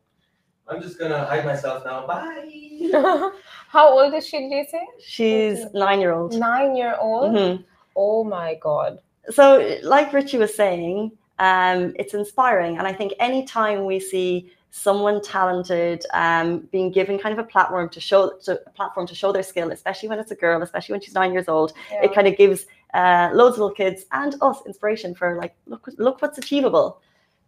I'm 0.68 0.82
just 0.82 0.98
gonna 0.98 1.24
hide 1.24 1.44
myself 1.46 1.84
now. 1.84 2.06
Bye. 2.06 3.30
How 3.68 3.98
old 3.98 4.12
is 4.14 4.26
she, 4.26 4.38
did 4.38 4.50
you 4.50 4.64
say? 4.70 4.86
She's 5.00 5.64
nine 5.72 6.00
year 6.00 6.12
old. 6.12 6.34
Nine 6.34 6.76
year 6.76 6.96
old? 7.00 7.32
Mhm. 7.34 7.64
Oh 7.96 8.22
my 8.24 8.54
god. 8.60 8.98
So, 9.30 9.78
like 9.82 10.12
Richie 10.12 10.38
was 10.38 10.54
saying, 10.54 11.12
um, 11.38 11.94
it's 11.98 12.14
inspiring. 12.14 12.78
And 12.78 12.86
I 12.86 12.92
think 12.92 13.12
anytime 13.18 13.84
we 13.86 13.98
see 14.00 14.52
someone 14.70 15.22
talented 15.22 16.04
um, 16.12 16.60
being 16.70 16.90
given 16.90 17.18
kind 17.18 17.32
of 17.32 17.44
a 17.44 17.48
platform 17.48 17.88
to 17.88 18.00
show 18.00 18.32
to, 18.44 18.60
a 18.66 18.70
platform 18.70 19.06
to 19.06 19.14
show 19.14 19.32
their 19.32 19.42
skill, 19.42 19.70
especially 19.72 20.08
when 20.08 20.18
it's 20.18 20.30
a 20.30 20.34
girl, 20.36 20.62
especially 20.62 20.92
when 20.92 21.00
she's 21.00 21.14
nine 21.14 21.32
years 21.32 21.48
old, 21.48 21.72
Yeah. 21.90 22.04
it 22.04 22.14
kind 22.14 22.26
of 22.28 22.36
gives 22.36 22.66
uh, 22.94 23.30
loads 23.32 23.54
of 23.54 23.60
little 23.60 23.74
kids 23.74 24.04
and 24.12 24.34
us 24.42 24.58
inspiration 24.66 25.14
for 25.14 25.36
like, 25.36 25.54
look, 25.66 25.88
look 25.96 26.20
what's 26.22 26.38
achievable. 26.38 27.00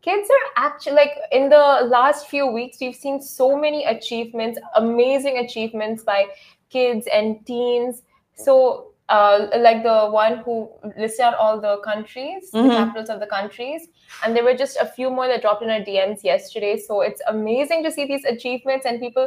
Kids 0.02 0.28
are 0.30 0.64
actually 0.64 0.94
like 0.94 1.12
in 1.30 1.50
the 1.50 1.86
last 1.88 2.28
few 2.28 2.46
weeks, 2.46 2.78
we've 2.80 2.96
seen 2.96 3.20
so 3.20 3.56
many 3.56 3.84
achievements, 3.84 4.58
amazing 4.76 5.38
achievements 5.38 6.02
by 6.02 6.26
kids 6.70 7.06
and 7.12 7.44
teens. 7.44 8.02
So 8.34 8.89
uh, 9.10 9.48
like 9.58 9.82
the 9.82 10.08
one 10.08 10.38
who 10.38 10.70
listed 10.96 11.20
out 11.28 11.34
all 11.34 11.60
the 11.60 11.78
countries, 11.84 12.50
Mhm. 12.52 12.68
the 12.68 12.74
capitals 12.74 13.08
of 13.14 13.20
the 13.20 13.26
countries, 13.26 13.88
and 14.24 14.36
there 14.36 14.44
were 14.44 14.54
just 14.54 14.76
a 14.80 14.86
few 14.86 15.10
more 15.10 15.26
that 15.32 15.42
dropped 15.42 15.62
in 15.62 15.70
our 15.70 15.80
DMs 15.80 16.22
yesterday. 16.24 16.76
So 16.78 17.00
it's 17.02 17.20
amazing 17.26 17.82
to 17.84 17.90
see 17.90 18.06
these 18.06 18.24
achievements 18.24 18.86
and 18.86 19.00
people 19.00 19.26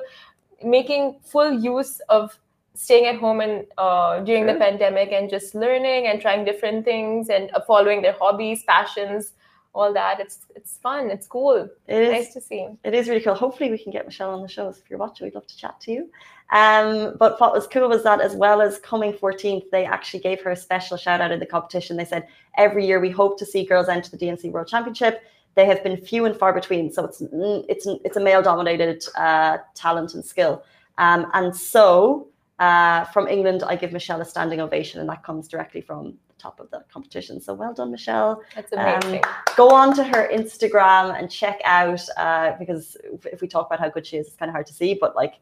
making 0.64 1.20
full 1.34 1.52
use 1.60 2.00
of 2.10 2.40
staying 2.76 3.06
at 3.06 3.18
home 3.18 3.40
and 3.42 3.66
uh, 3.78 4.20
during 4.22 4.46
the 4.48 4.56
pandemic 4.56 5.12
and 5.12 5.30
just 5.30 5.54
learning 5.54 6.08
and 6.08 6.22
trying 6.22 6.44
different 6.46 6.86
things 6.86 7.30
and 7.30 7.52
uh, 7.54 7.60
following 7.68 8.02
their 8.02 8.14
hobbies, 8.14 8.64
passions, 8.64 9.34
all 9.74 9.94
that. 9.94 10.20
It's 10.20 10.40
it's 10.56 10.78
fun. 10.78 11.10
It's 11.10 11.28
cool. 11.28 11.68
It 11.88 12.02
is. 12.02 12.12
Nice 12.12 12.34
to 12.34 12.42
see. 12.42 12.68
It 12.84 12.94
is 12.94 13.08
really 13.10 13.22
cool. 13.22 13.34
Hopefully, 13.34 13.72
we 13.72 13.78
can 13.78 13.92
get 13.92 14.06
Michelle 14.06 14.32
on 14.32 14.42
the 14.42 14.48
show. 14.48 14.72
So 14.72 14.80
if 14.84 14.90
you're 14.90 15.00
watching, 15.00 15.26
we'd 15.26 15.36
love 15.36 15.48
to 15.48 15.58
chat 15.58 15.80
to 15.82 15.92
you. 15.92 16.10
Um, 16.52 17.16
but 17.18 17.40
what 17.40 17.54
was 17.54 17.66
cool 17.68 17.90
was 17.90 18.04
that 18.04 18.22
as 18.22 18.36
well 18.36 18.62
as 18.62 18.78
coming 18.80 19.14
14th, 19.14 19.70
they 19.72 19.86
actually 19.86 20.20
gave 20.20 20.42
her 20.44 20.52
a 20.52 20.56
special 20.56 20.98
shout 20.98 21.22
out 21.22 21.32
in 21.32 21.40
the 21.40 21.46
competition. 21.46 21.98
They 21.98 22.06
said 22.06 22.28
every 22.58 22.86
year 22.86 23.00
we 23.00 23.10
hope 23.10 23.40
to 23.40 23.46
see 23.46 23.66
girls 23.66 23.90
enter 23.90 24.12
the 24.12 24.18
DMC 24.18 24.52
World 24.52 24.68
Championship. 24.68 25.24
They 25.56 25.66
have 25.66 25.84
been 25.84 25.98
few 25.98 26.26
and 26.26 26.36
far 26.36 26.54
between, 26.54 26.92
so 26.92 27.06
it's 27.06 27.22
it's 27.68 27.88
it's 28.04 28.18
a 28.18 28.20
male 28.20 28.42
dominated 28.42 29.04
uh, 29.18 29.58
talent 29.76 30.14
and 30.14 30.24
skill. 30.24 30.64
Um, 30.98 31.30
and 31.34 31.56
so 31.56 32.28
uh, 32.60 33.06
from 33.06 33.28
England, 33.28 33.64
I 33.64 33.76
give 33.76 33.92
Michelle 33.92 34.22
a 34.22 34.26
standing 34.26 34.62
ovation, 34.62 35.00
and 35.00 35.10
that 35.10 35.24
comes 35.24 35.48
directly 35.48 35.82
from 35.82 36.16
top 36.44 36.60
of 36.60 36.68
the 36.74 36.80
competition. 36.96 37.40
So 37.46 37.54
well 37.62 37.74
done, 37.80 37.90
Michelle 37.92 38.32
That's 38.56 38.72
Um, 38.74 38.80
amazing. 38.80 39.24
go 39.56 39.68
on 39.82 39.96
to 39.96 40.04
her 40.04 40.24
Instagram 40.40 41.06
and 41.18 41.26
check 41.42 41.58
out 41.80 42.02
uh, 42.18 42.50
because 42.62 42.86
if- 43.34 43.42
we 43.42 43.48
talk 43.48 43.66
about 43.68 43.80
how 43.84 43.90
good 43.96 44.06
she 44.10 44.18
is, 44.18 44.28
it's 44.28 44.36
kind 44.36 44.50
of 44.52 44.54
hard 44.58 44.68
to 44.72 44.74
see, 44.82 44.92
but 45.04 45.12
like 45.16 45.36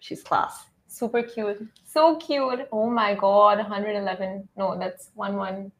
she's 0.00 0.22
class. 0.22 0.54
Super 1.00 1.22
cute. 1.22 1.58
So 1.94 2.16
cute. 2.16 2.60
Oh 2.72 2.88
my 2.90 3.14
god, 3.14 3.56
111. 3.58 4.48
No, 4.56 4.76
that's 4.78 5.10
1 5.14 5.36
1 5.36 5.72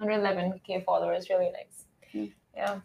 111k 0.00 0.84
followers. 0.84 1.28
Really 1.30 1.50
nice. 1.60 1.76
Hmm. 2.12 2.26
Yeah. 2.56 2.80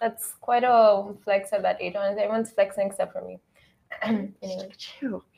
That's 0.00 0.34
quite 0.46 0.64
a 0.64 1.14
flex 1.24 1.52
at 1.52 1.62
that 1.62 1.80
age. 1.80 1.94
Honestly, 1.96 2.22
everyone's 2.22 2.52
flexing 2.52 2.86
except 2.88 3.12
for 3.14 3.22
me. 3.22 3.40
anyway. 4.02 4.32
Look 4.42 4.72
at 4.72 4.86
you, 5.00 5.22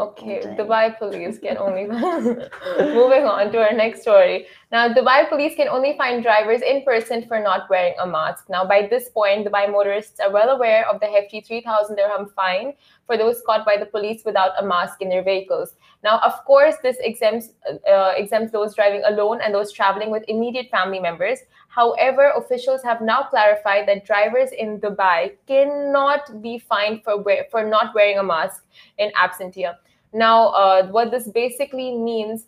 Okay, 0.00 0.54
Dubai 0.58 0.98
police 0.98 1.38
can 1.38 1.58
only. 1.66 1.84
Moving 1.86 3.24
on 3.24 3.52
to 3.52 3.58
our 3.58 3.74
next 3.74 4.00
story. 4.00 4.46
Now, 4.70 4.88
Dubai 4.88 5.28
police 5.28 5.54
can 5.54 5.68
only 5.68 5.96
find 5.98 6.22
drivers 6.22 6.62
in 6.62 6.82
person 6.82 7.26
for 7.28 7.38
not 7.38 7.68
wearing 7.68 7.94
a 7.98 8.06
mask. 8.06 8.48
Now, 8.48 8.64
by 8.64 8.86
this 8.88 9.10
point, 9.10 9.46
Dubai 9.46 9.70
motorists 9.70 10.18
are 10.18 10.32
well 10.32 10.48
aware 10.48 10.88
of 10.88 10.98
the 11.00 11.06
hefty 11.06 11.42
3,000 11.42 11.96
dirham 11.96 12.30
fine 12.34 12.72
for 13.06 13.18
those 13.18 13.42
caught 13.44 13.66
by 13.66 13.76
the 13.76 13.84
police 13.84 14.22
without 14.24 14.52
a 14.58 14.64
mask 14.64 15.02
in 15.02 15.10
their 15.10 15.22
vehicles. 15.22 15.74
Now, 16.02 16.18
of 16.20 16.42
course, 16.46 16.76
this 16.82 16.96
exempts 17.00 17.50
uh, 17.86 18.14
exempts 18.16 18.50
those 18.50 18.74
driving 18.74 19.02
alone 19.04 19.40
and 19.42 19.54
those 19.54 19.72
traveling 19.72 20.10
with 20.10 20.24
immediate 20.26 20.70
family 20.70 21.00
members. 21.00 21.40
However, 21.74 22.32
officials 22.36 22.82
have 22.82 23.00
now 23.00 23.22
clarified 23.22 23.88
that 23.88 24.04
drivers 24.04 24.50
in 24.52 24.78
Dubai 24.78 25.36
cannot 25.46 26.42
be 26.42 26.58
fined 26.58 27.02
for 27.02 27.16
wear- 27.22 27.46
for 27.50 27.64
not 27.64 27.94
wearing 27.94 28.18
a 28.18 28.22
mask 28.22 28.66
in 28.98 29.10
absentia. 29.12 29.76
Now, 30.12 30.48
uh, 30.48 30.86
what 30.88 31.10
this 31.10 31.28
basically 31.28 31.96
means 31.96 32.46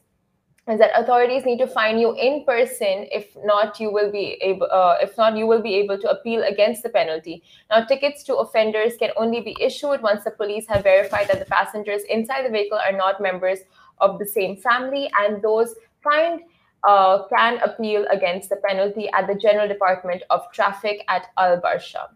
is 0.68 0.78
that 0.78 0.92
authorities 0.94 1.44
need 1.44 1.58
to 1.58 1.66
fine 1.66 1.98
you 1.98 2.14
in 2.26 2.44
person. 2.44 3.06
If 3.12 3.36
not, 3.44 3.80
you 3.80 3.90
will 3.90 4.10
be 4.12 4.36
able. 4.40 4.68
Uh, 4.70 4.96
if 5.00 5.16
not, 5.16 5.36
you 5.36 5.46
will 5.46 5.62
be 5.62 5.74
able 5.76 5.98
to 6.04 6.10
appeal 6.10 6.42
against 6.42 6.82
the 6.82 6.90
penalty. 6.90 7.42
Now, 7.70 7.84
tickets 7.84 8.24
to 8.24 8.36
offenders 8.36 8.96
can 8.98 9.10
only 9.16 9.40
be 9.40 9.56
issued 9.60 10.02
once 10.02 10.24
the 10.24 10.32
police 10.32 10.66
have 10.68 10.82
verified 10.82 11.28
that 11.28 11.38
the 11.38 11.50
passengers 11.56 12.02
inside 12.04 12.44
the 12.44 12.50
vehicle 12.50 12.78
are 12.78 12.96
not 12.96 13.20
members 13.20 13.60
of 14.00 14.18
the 14.18 14.26
same 14.26 14.56
family, 14.56 15.10
and 15.20 15.40
those 15.40 15.74
fined 16.02 16.42
uh, 16.86 17.26
can 17.28 17.58
appeal 17.62 18.06
against 18.10 18.50
the 18.50 18.56
penalty 18.56 19.08
at 19.12 19.26
the 19.26 19.34
General 19.34 19.68
Department 19.68 20.22
of 20.30 20.40
Traffic 20.52 21.04
at 21.08 21.26
Al 21.38 21.60
Barsha. 21.60 22.08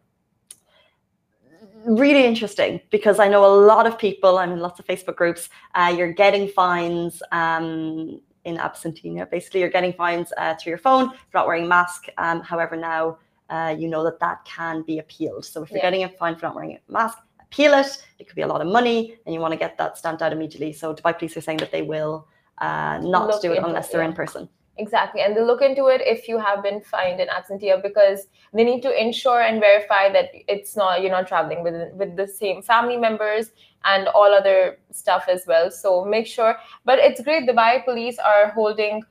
Really 1.84 2.24
interesting 2.24 2.80
because 2.90 3.18
I 3.18 3.28
know 3.28 3.44
a 3.44 3.54
lot 3.72 3.86
of 3.86 3.98
people, 3.98 4.38
I'm 4.38 4.52
in 4.52 4.60
lots 4.60 4.78
of 4.80 4.86
Facebook 4.86 5.16
groups, 5.16 5.48
uh, 5.74 5.94
you're 5.96 6.12
getting 6.12 6.48
fines 6.48 7.22
um, 7.32 8.20
in 8.44 8.56
absentia. 8.56 9.30
Basically, 9.30 9.60
you're 9.60 9.70
getting 9.70 9.92
fines 9.92 10.32
uh, 10.36 10.54
through 10.56 10.70
your 10.70 10.78
phone 10.78 11.10
for 11.10 11.34
not 11.34 11.46
wearing 11.46 11.64
a 11.64 11.68
mask. 11.68 12.06
Um, 12.18 12.42
however, 12.42 12.76
now 12.76 13.18
uh, 13.48 13.74
you 13.78 13.88
know 13.88 14.04
that 14.04 14.20
that 14.20 14.44
can 14.44 14.82
be 14.82 14.98
appealed. 14.98 15.44
So 15.44 15.62
if 15.62 15.70
you're 15.70 15.78
Yeah. 15.78 15.90
getting 15.90 16.04
a 16.04 16.08
fine 16.08 16.36
for 16.36 16.46
not 16.46 16.54
wearing 16.54 16.72
a 16.76 16.92
mask, 16.92 17.18
appeal 17.40 17.74
it. 17.74 18.04
It 18.18 18.26
could 18.26 18.36
be 18.36 18.42
a 18.42 18.46
lot 18.46 18.60
of 18.60 18.66
money 18.66 19.18
and 19.24 19.34
you 19.34 19.40
want 19.40 19.52
to 19.52 19.58
get 19.58 19.78
that 19.78 19.96
stamped 19.96 20.22
out 20.22 20.32
immediately. 20.32 20.72
So 20.72 20.94
Dubai 20.94 21.16
police 21.16 21.36
are 21.36 21.40
saying 21.40 21.58
that 21.58 21.72
they 21.72 21.82
will 21.82 22.28
uh, 22.58 22.98
not 23.02 23.28
Look 23.28 23.42
do 23.42 23.52
it 23.52 23.62
unless 23.62 23.88
it, 23.88 23.92
they're 23.92 24.02
yeah. 24.02 24.08
in 24.08 24.14
person. 24.14 24.48
Exactly. 24.78 25.20
And 25.22 25.36
they 25.36 25.42
look 25.42 25.60
into 25.60 25.86
it 25.88 26.00
if 26.04 26.28
you 26.28 26.38
have 26.38 26.62
been 26.62 26.80
fined 26.80 27.20
in 27.20 27.26
absentia 27.28 27.82
because 27.82 28.28
they 28.54 28.62
need 28.62 28.80
to 28.82 29.00
ensure 29.00 29.40
and 29.40 29.60
verify 29.60 30.08
that 30.12 30.30
it's 30.32 30.76
not 30.76 31.02
you're 31.02 31.10
not 31.10 31.26
traveling 31.26 31.64
with 31.64 31.92
with 31.94 32.16
the 32.16 32.28
same 32.28 32.62
family 32.62 32.96
members 32.96 33.50
and 33.84 34.06
all 34.08 34.32
other 34.32 34.78
stuff 34.92 35.24
as 35.28 35.44
well. 35.48 35.70
So 35.72 36.04
make 36.04 36.28
sure. 36.28 36.56
But 36.84 37.00
it's 37.00 37.20
great. 37.20 37.48
Dubai 37.48 37.84
police 37.84 38.18
are 38.20 38.50
holding 38.50 39.02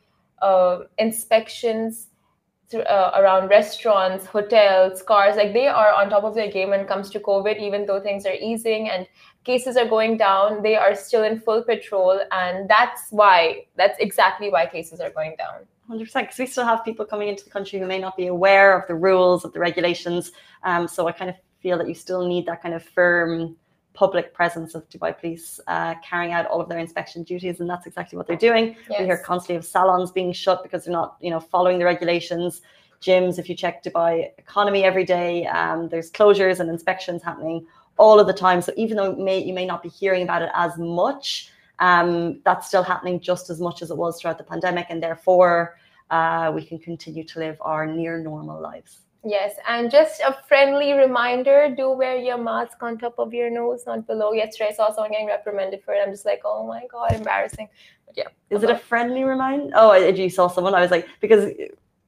uh, 0.42 0.80
inspections 0.98 2.08
uh, 2.74 3.12
around 3.16 3.50
restaurants, 3.50 4.26
hotels, 4.26 5.02
cars. 5.02 5.36
Like 5.36 5.54
they 5.54 5.68
are 5.68 5.94
on 5.94 6.10
top 6.10 6.24
of 6.24 6.36
their 6.36 6.52
game 6.52 6.70
when 6.70 6.82
it 6.82 6.88
comes 6.88 7.10
to 7.12 7.20
COVID, 7.20 7.60
even 7.60 7.86
though 7.86 8.00
things 8.00 8.26
are 8.26 8.36
easing 8.40 8.90
and 8.90 9.08
cases 9.52 9.78
are 9.82 9.90
going 9.96 10.18
down. 10.18 10.62
They 10.68 10.76
are 10.76 10.94
still 11.08 11.24
in 11.30 11.40
full 11.40 11.64
patrol, 11.72 12.14
and 12.42 12.70
that's 12.70 13.04
why. 13.20 13.40
That's 13.80 13.98
exactly 14.08 14.48
why 14.56 14.64
cases 14.78 15.00
are 15.00 15.14
going 15.20 15.36
down. 15.44 15.58
100% 15.90 16.14
because 16.22 16.38
we 16.38 16.46
still 16.46 16.66
have 16.66 16.84
people 16.84 17.06
coming 17.06 17.30
into 17.30 17.44
the 17.46 17.50
country 17.50 17.80
who 17.80 17.88
may 17.88 18.00
not 18.00 18.18
be 18.18 18.28
aware 18.28 18.78
of 18.78 18.86
the 18.88 18.96
rules 18.96 19.46
of 19.46 19.54
the 19.54 19.60
regulations 19.60 20.32
um, 20.64 20.88
so 20.88 21.08
i 21.08 21.14
kind 21.14 21.30
of 21.30 21.38
feel 21.62 21.78
that 21.78 21.88
you 21.88 21.94
still 21.94 22.28
need 22.28 22.46
that 22.46 22.62
kind 22.62 22.76
of 22.76 22.84
firm 22.84 23.56
public 23.94 24.34
presence 24.34 24.76
of 24.76 24.82
dubai 24.90 25.18
police 25.20 25.62
uh, 25.68 25.94
carrying 26.08 26.34
out 26.34 26.46
all 26.48 26.62
of 26.62 26.68
their 26.70 26.78
inspection 26.78 27.24
duties 27.24 27.62
and 27.62 27.70
that's 27.70 27.88
exactly 27.88 28.18
what 28.18 28.28
they're 28.28 28.46
doing 28.50 28.76
we 29.00 29.06
hear 29.06 29.18
constantly 29.18 29.56
of 29.56 29.66
salons 29.66 30.12
being 30.12 30.34
shut 30.34 30.62
because 30.62 30.84
they're 30.84 31.00
not 31.02 31.16
you 31.22 31.32
know 31.34 31.40
following 31.40 31.80
the 31.80 31.86
regulations 31.86 32.62
gyms 33.02 33.40
if 33.40 33.48
you 33.50 33.56
check 33.56 33.82
dubai 33.84 34.30
economy 34.38 34.84
every 34.84 35.06
day 35.06 35.46
um, 35.48 35.88
there's 35.88 36.12
closures 36.12 36.60
and 36.60 36.70
inspections 36.70 37.24
happening 37.24 37.66
all 37.98 38.20
of 38.20 38.28
the 38.28 38.34
time 38.34 38.62
so 38.62 38.72
even 38.78 38.98
though 38.98 39.16
may, 39.16 39.40
you 39.40 39.54
may 39.54 39.66
not 39.66 39.82
be 39.82 39.90
hearing 39.90 40.24
about 40.24 40.42
it 40.42 40.50
as 40.54 40.78
much 40.78 41.52
um, 41.80 42.40
that's 42.44 42.68
still 42.68 42.84
happening 42.84 43.20
just 43.20 43.50
as 43.50 43.60
much 43.60 43.82
as 43.82 43.92
it 43.92 43.98
was 43.98 44.20
throughout 44.20 44.38
the 44.38 44.44
pandemic, 44.44 44.88
and 44.90 45.02
therefore 45.02 45.78
uh, 46.10 46.52
we 46.54 46.66
can 46.66 46.80
continue 46.80 47.24
to 47.24 47.40
live 47.40 47.58
our 47.62 47.86
near 47.86 48.18
normal 48.20 48.62
lives. 48.62 49.00
Yes, 49.24 49.56
and 49.68 49.92
just 49.92 50.22
a 50.22 50.38
friendly 50.48 50.94
reminder: 50.94 51.74
do 51.76 51.92
wear 51.92 52.18
your 52.18 52.38
mask 52.38 52.82
on 52.82 52.98
top 52.98 53.16
of 53.20 53.34
your 53.34 53.50
nose, 53.50 53.84
not 53.86 54.08
below. 54.08 54.32
Yesterday, 54.32 54.70
I 54.72 54.74
saw 54.74 54.94
someone 54.94 55.12
getting 55.12 55.28
reprimanded 55.28 55.84
for 55.84 55.94
it. 55.94 56.02
I'm 56.06 56.12
just 56.12 56.26
like, 56.26 56.42
oh 56.46 56.66
my 56.66 56.84
god, 56.92 57.14
embarrassing. 57.14 57.68
But 58.06 58.18
yeah, 58.18 58.28
Is 58.50 58.64
it 58.64 58.70
a 58.70 58.78
friendly 58.78 59.24
reminder? 59.24 59.72
Oh, 59.76 59.94
you 59.94 60.30
saw 60.30 60.48
someone, 60.48 60.74
I 60.74 60.82
was 60.82 60.92
like, 60.92 61.08
because 61.20 61.52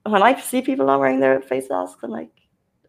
when 0.04 0.24
I 0.24 0.40
see 0.40 0.62
people 0.62 0.86
not 0.86 1.00
wearing 1.00 1.20
their 1.20 1.42
face 1.42 1.70
masks, 1.70 2.00
I'm 2.04 2.10
like, 2.10 2.30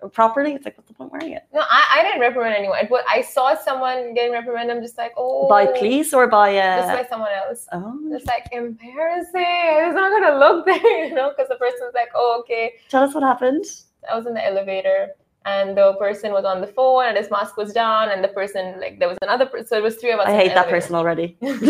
properly, 0.08 0.54
it's 0.54 0.64
like, 0.64 0.76
what's 0.76 0.88
the 0.88 0.94
point 0.94 1.12
wearing 1.12 1.32
it? 1.32 1.42
No, 1.52 1.60
I, 1.60 1.98
I 1.98 2.02
didn't 2.02 2.20
reprimand 2.20 2.54
anyone. 2.54 2.78
Wa- 2.90 3.02
I 3.10 3.22
saw 3.22 3.54
someone 3.56 4.14
getting 4.14 4.32
reprimanded. 4.32 4.76
I'm 4.76 4.82
just 4.82 4.96
like, 4.98 5.12
oh, 5.16 5.48
By 5.48 5.66
police 5.66 6.12
or 6.14 6.26
by 6.26 6.54
just 6.54 6.88
uh, 6.88 6.96
by 7.02 7.06
someone 7.08 7.30
else. 7.46 7.66
oh, 7.72 7.98
It's 8.12 8.26
like 8.26 8.48
embarrassing. 8.52 9.40
I 9.44 9.84
was 9.86 9.94
not 9.94 10.10
gonna 10.10 10.38
look 10.38 10.66
there, 10.70 11.06
you 11.06 11.14
know, 11.14 11.30
because 11.30 11.48
the 11.48 11.56
person's 11.56 11.94
like, 11.94 12.08
oh, 12.14 12.38
okay. 12.40 12.74
tell 12.88 13.02
us 13.04 13.14
what 13.14 13.22
happened. 13.22 13.64
I 14.10 14.16
was 14.16 14.26
in 14.26 14.34
the 14.34 14.44
elevator 14.44 15.10
and 15.46 15.76
the 15.76 15.94
person 15.94 16.32
was 16.32 16.44
on 16.44 16.60
the 16.60 16.66
phone 16.66 17.04
and 17.06 17.16
his 17.16 17.30
mask 17.30 17.56
was 17.56 17.72
down 17.72 18.10
and 18.10 18.22
the 18.22 18.28
person 18.28 18.78
like 18.78 18.98
there 18.98 19.08
was 19.08 19.16
another 19.22 19.46
person 19.46 19.66
so 19.66 19.76
it 19.78 19.82
was 19.82 19.96
three 19.96 20.10
of 20.12 20.20
us 20.20 20.26
I 20.28 20.32
hate 20.34 20.48
that 20.48 20.66
elevator. 20.68 20.76
person 20.76 20.94
already. 20.94 21.36
and 21.40 21.60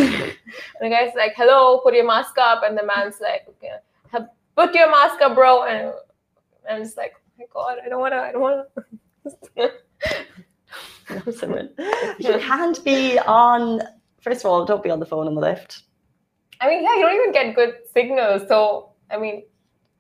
the 0.80 0.88
guy's 0.88 1.14
like 1.14 1.34
hello 1.36 1.78
put 1.78 1.94
your 1.94 2.04
mask 2.06 2.36
up 2.38 2.62
and 2.64 2.76
the 2.76 2.84
man's 2.84 3.20
like 3.20 3.46
okay, 3.48 3.70
put 4.56 4.74
your 4.74 4.90
mask 4.90 5.20
up 5.22 5.36
bro 5.36 5.64
and 5.64 5.92
I'm 6.68 6.82
just 6.82 6.96
like 6.96 7.14
my 7.40 7.46
god 7.53 7.79
I 7.85 7.88
don't 7.88 8.00
want 8.00 8.12
to 8.12 8.18
I 8.18 8.33
don't 8.33 8.42
want 8.42 8.68
to 8.74 9.72
No, 11.11 11.20
Simran. 11.33 11.70
You 12.20 12.38
can't 12.38 12.85
be 12.85 13.18
on. 13.18 13.81
First 14.20 14.44
of 14.44 14.50
all, 14.50 14.64
don't 14.64 14.83
be 14.83 14.90
on 14.90 15.00
the 15.00 15.07
phone 15.07 15.26
in 15.26 15.35
the 15.35 15.40
lift. 15.40 15.83
I 16.61 16.68
mean 16.68 16.83
yeah 16.83 16.94
you 16.96 17.03
don't 17.03 17.14
even 17.14 17.33
get 17.33 17.55
good 17.55 17.74
signals 17.92 18.42
so 18.48 18.92
I 19.11 19.18
mean 19.18 19.44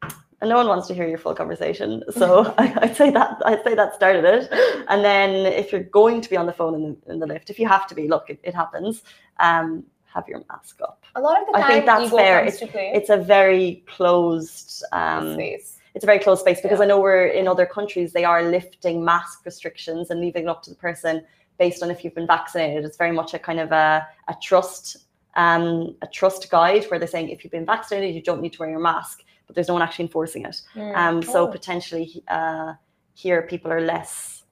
and 0.02 0.48
no 0.48 0.56
one 0.56 0.68
wants 0.68 0.86
to 0.88 0.94
hear 0.94 1.06
your 1.06 1.18
full 1.18 1.34
conversation. 1.34 2.02
So 2.10 2.54
I, 2.58 2.72
would 2.80 2.96
say 2.96 3.10
that 3.10 3.42
I'd 3.44 3.62
say 3.62 3.74
that 3.74 3.94
started 3.94 4.24
it. 4.24 4.48
And 4.88 5.04
then 5.04 5.30
if 5.46 5.70
you're 5.70 5.82
going 5.82 6.22
to 6.22 6.30
be 6.30 6.36
on 6.36 6.46
the 6.46 6.52
phone 6.52 6.74
in 6.74 6.82
the, 6.82 7.12
in 7.12 7.18
the 7.18 7.26
lift, 7.26 7.50
if 7.50 7.58
you 7.58 7.68
have 7.68 7.86
to 7.88 7.94
be, 7.94 8.08
look, 8.08 8.30
it, 8.30 8.40
it 8.42 8.54
happens. 8.54 9.02
Um, 9.38 9.84
have 10.14 10.26
your 10.28 10.42
mask 10.48 10.80
up. 10.80 11.04
A 11.14 11.20
lot 11.20 11.40
of 11.40 11.46
the 11.46 11.52
time, 11.52 11.62
I 11.62 11.68
think 11.68 11.86
that's 11.86 12.10
fair. 12.10 12.44
It's, 12.44 12.58
it's 12.62 13.10
a 13.10 13.18
very 13.18 13.84
closed 13.86 14.82
um, 14.92 15.34
space. 15.34 15.79
It's 15.94 16.04
a 16.04 16.06
very 16.06 16.18
close 16.18 16.40
space 16.40 16.60
because 16.60 16.78
Yeah. 16.78 16.84
I 16.84 16.88
know 16.88 17.00
we're 17.00 17.26
in 17.26 17.46
other 17.48 17.66
countries 17.66 18.12
they 18.12 18.24
are 18.24 18.42
lifting 18.42 19.04
mask 19.04 19.44
restrictions 19.44 20.10
and 20.10 20.20
leaving 20.20 20.44
it 20.44 20.48
up 20.48 20.62
to 20.64 20.70
the 20.70 20.76
person 20.76 21.24
based 21.58 21.82
on 21.82 21.90
if 21.90 22.04
you've 22.04 22.14
been 22.14 22.26
vaccinated. 22.26 22.84
It's 22.84 22.96
very 22.96 23.12
much 23.12 23.34
a 23.34 23.38
kind 23.38 23.60
of 23.60 23.70
a, 23.72 24.06
a 24.28 24.34
trust 24.42 24.96
um, 25.36 25.96
a 26.02 26.06
trust 26.08 26.50
guide 26.50 26.84
where 26.86 26.98
they're 26.98 27.06
saying 27.08 27.28
if 27.30 27.44
you've 27.44 27.52
been 27.52 27.66
vaccinated 27.66 28.14
you 28.14 28.22
don't 28.22 28.40
need 28.42 28.52
to 28.54 28.60
wear 28.60 28.70
your 28.70 28.80
mask, 28.80 29.22
but 29.46 29.54
there's 29.54 29.68
no 29.68 29.74
one 29.74 29.82
actually 29.82 30.06
enforcing 30.06 30.44
it. 30.44 30.60
Mm. 30.74 30.96
Um, 30.96 31.22
so 31.22 31.46
Oh. 31.46 31.48
potentially 31.48 32.22
uh, 32.28 32.74
here 33.14 33.42
people 33.42 33.70
are 33.72 33.80
less 33.80 34.44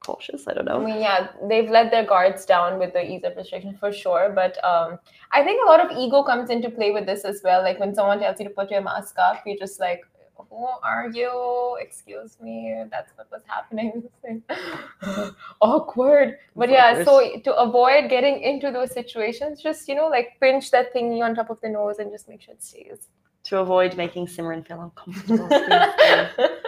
cautious. 0.00 0.46
I 0.48 0.52
don't 0.54 0.66
know. 0.66 0.80
I 0.82 0.84
mean, 0.84 1.00
yeah, 1.00 1.28
they've 1.48 1.70
let 1.70 1.90
their 1.90 2.04
guards 2.04 2.44
down 2.44 2.78
with 2.78 2.92
the 2.92 3.02
ease 3.10 3.22
of 3.24 3.36
restriction 3.36 3.76
for 3.78 3.90
sure. 3.92 4.30
But 4.34 4.62
um, 4.64 4.98
I 5.32 5.42
think 5.44 5.62
a 5.64 5.66
lot 5.66 5.80
of 5.80 5.96
ego 5.96 6.22
comes 6.22 6.50
into 6.50 6.70
play 6.70 6.90
with 6.90 7.06
this 7.06 7.24
as 7.24 7.40
well. 7.42 7.62
Like 7.62 7.78
when 7.80 7.94
someone 7.94 8.18
tells 8.20 8.38
you 8.40 8.46
to 8.48 8.54
put 8.54 8.70
your 8.70 8.82
mask 8.82 9.14
up, 9.18 9.42
you're 9.46 9.56
just 9.56 9.80
like, 9.80 10.02
who 10.36 10.66
are 10.82 11.08
you? 11.12 11.76
Excuse 11.80 12.38
me. 12.40 12.84
That's 12.90 13.12
what 13.16 13.30
was 13.30 13.42
happening. 13.46 14.04
Awkward. 15.60 16.38
But 16.56 16.70
yeah, 16.70 17.04
so 17.04 17.40
to 17.44 17.54
avoid 17.56 18.08
getting 18.10 18.40
into 18.42 18.70
those 18.70 18.92
situations, 18.92 19.62
just, 19.62 19.88
you 19.88 19.94
know, 19.94 20.08
like 20.08 20.36
pinch 20.40 20.70
that 20.70 20.94
thingy 20.94 21.22
on 21.22 21.34
top 21.34 21.50
of 21.50 21.60
the 21.60 21.68
nose 21.68 21.98
and 21.98 22.10
just 22.10 22.28
make 22.28 22.42
sure 22.42 22.54
it 22.54 22.62
stays. 22.62 23.08
to 23.44 23.58
avoid 23.58 23.96
making 23.96 24.26
Simran 24.26 24.66
feel 24.66 24.80
uncomfortable. 24.82 25.48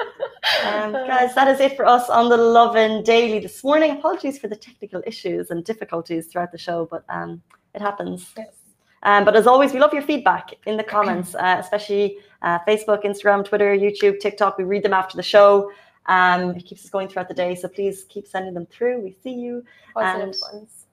Um, 0.64 0.92
guys, 0.92 1.34
that 1.34 1.48
is 1.48 1.60
it 1.60 1.76
for 1.76 1.84
us 1.84 2.08
on 2.08 2.28
the 2.28 2.36
Lovin 2.36 3.02
Daily 3.02 3.40
this 3.40 3.64
morning. 3.64 3.90
Apologies 3.98 4.38
for 4.38 4.46
the 4.48 4.54
technical 4.56 5.02
issues 5.06 5.50
and 5.50 5.64
difficulties 5.64 6.28
throughout 6.28 6.52
the 6.52 6.58
show, 6.58 6.86
but 6.88 7.04
um, 7.08 7.42
it 7.74 7.82
happens. 7.82 8.32
Yes. 8.36 8.54
Um, 9.02 9.24
but 9.24 9.34
as 9.36 9.46
always, 9.46 9.72
we 9.72 9.80
love 9.80 9.92
your 9.92 10.02
feedback 10.02 10.54
in 10.66 10.76
the 10.76 10.84
comments, 10.96 11.34
uh, 11.34 11.56
especially 11.58 12.18
uh, 12.46 12.58
Facebook, 12.66 13.00
Instagram, 13.04 13.44
Twitter, 13.44 13.76
YouTube, 13.76 14.20
TikTok. 14.20 14.56
We 14.56 14.64
read 14.64 14.82
them 14.84 14.92
after 14.94 15.16
the 15.16 15.22
show. 15.22 15.70
Um, 16.06 16.40
it 16.56 16.64
keeps 16.64 16.84
us 16.84 16.90
going 16.90 17.08
throughout 17.08 17.28
the 17.28 17.34
day, 17.34 17.54
so 17.56 17.66
please 17.68 18.04
keep 18.08 18.26
sending 18.28 18.54
them 18.54 18.66
through. 18.66 19.00
We 19.00 19.12
see 19.22 19.32
you. 19.44 19.64
Positive 19.94 20.28
And- 20.28 20.36
ones. 20.52 20.86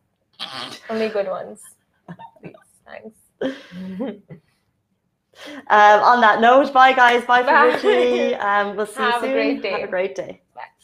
Only 0.89 1.09
good 1.09 1.27
ones. 1.27 1.59
Thanks. 2.87 3.17
Um, 5.67 5.99
on 6.11 6.21
that 6.21 6.39
note, 6.41 6.71
bye 6.71 6.93
guys. 6.93 7.25
Bye 7.25 7.41
for 7.41 7.47
Bye. 7.81 8.33
Um, 8.39 8.75
we'll 8.77 8.85
see 8.85 9.01
Have 9.01 9.23
a 9.23 9.27
you 9.27 9.33
soon. 9.33 9.33
great 9.33 9.61
day. 9.63 9.71
Have 9.71 9.89
a 9.89 9.91
great 9.91 10.15
day. 10.15 10.41
Bye. 10.55 10.61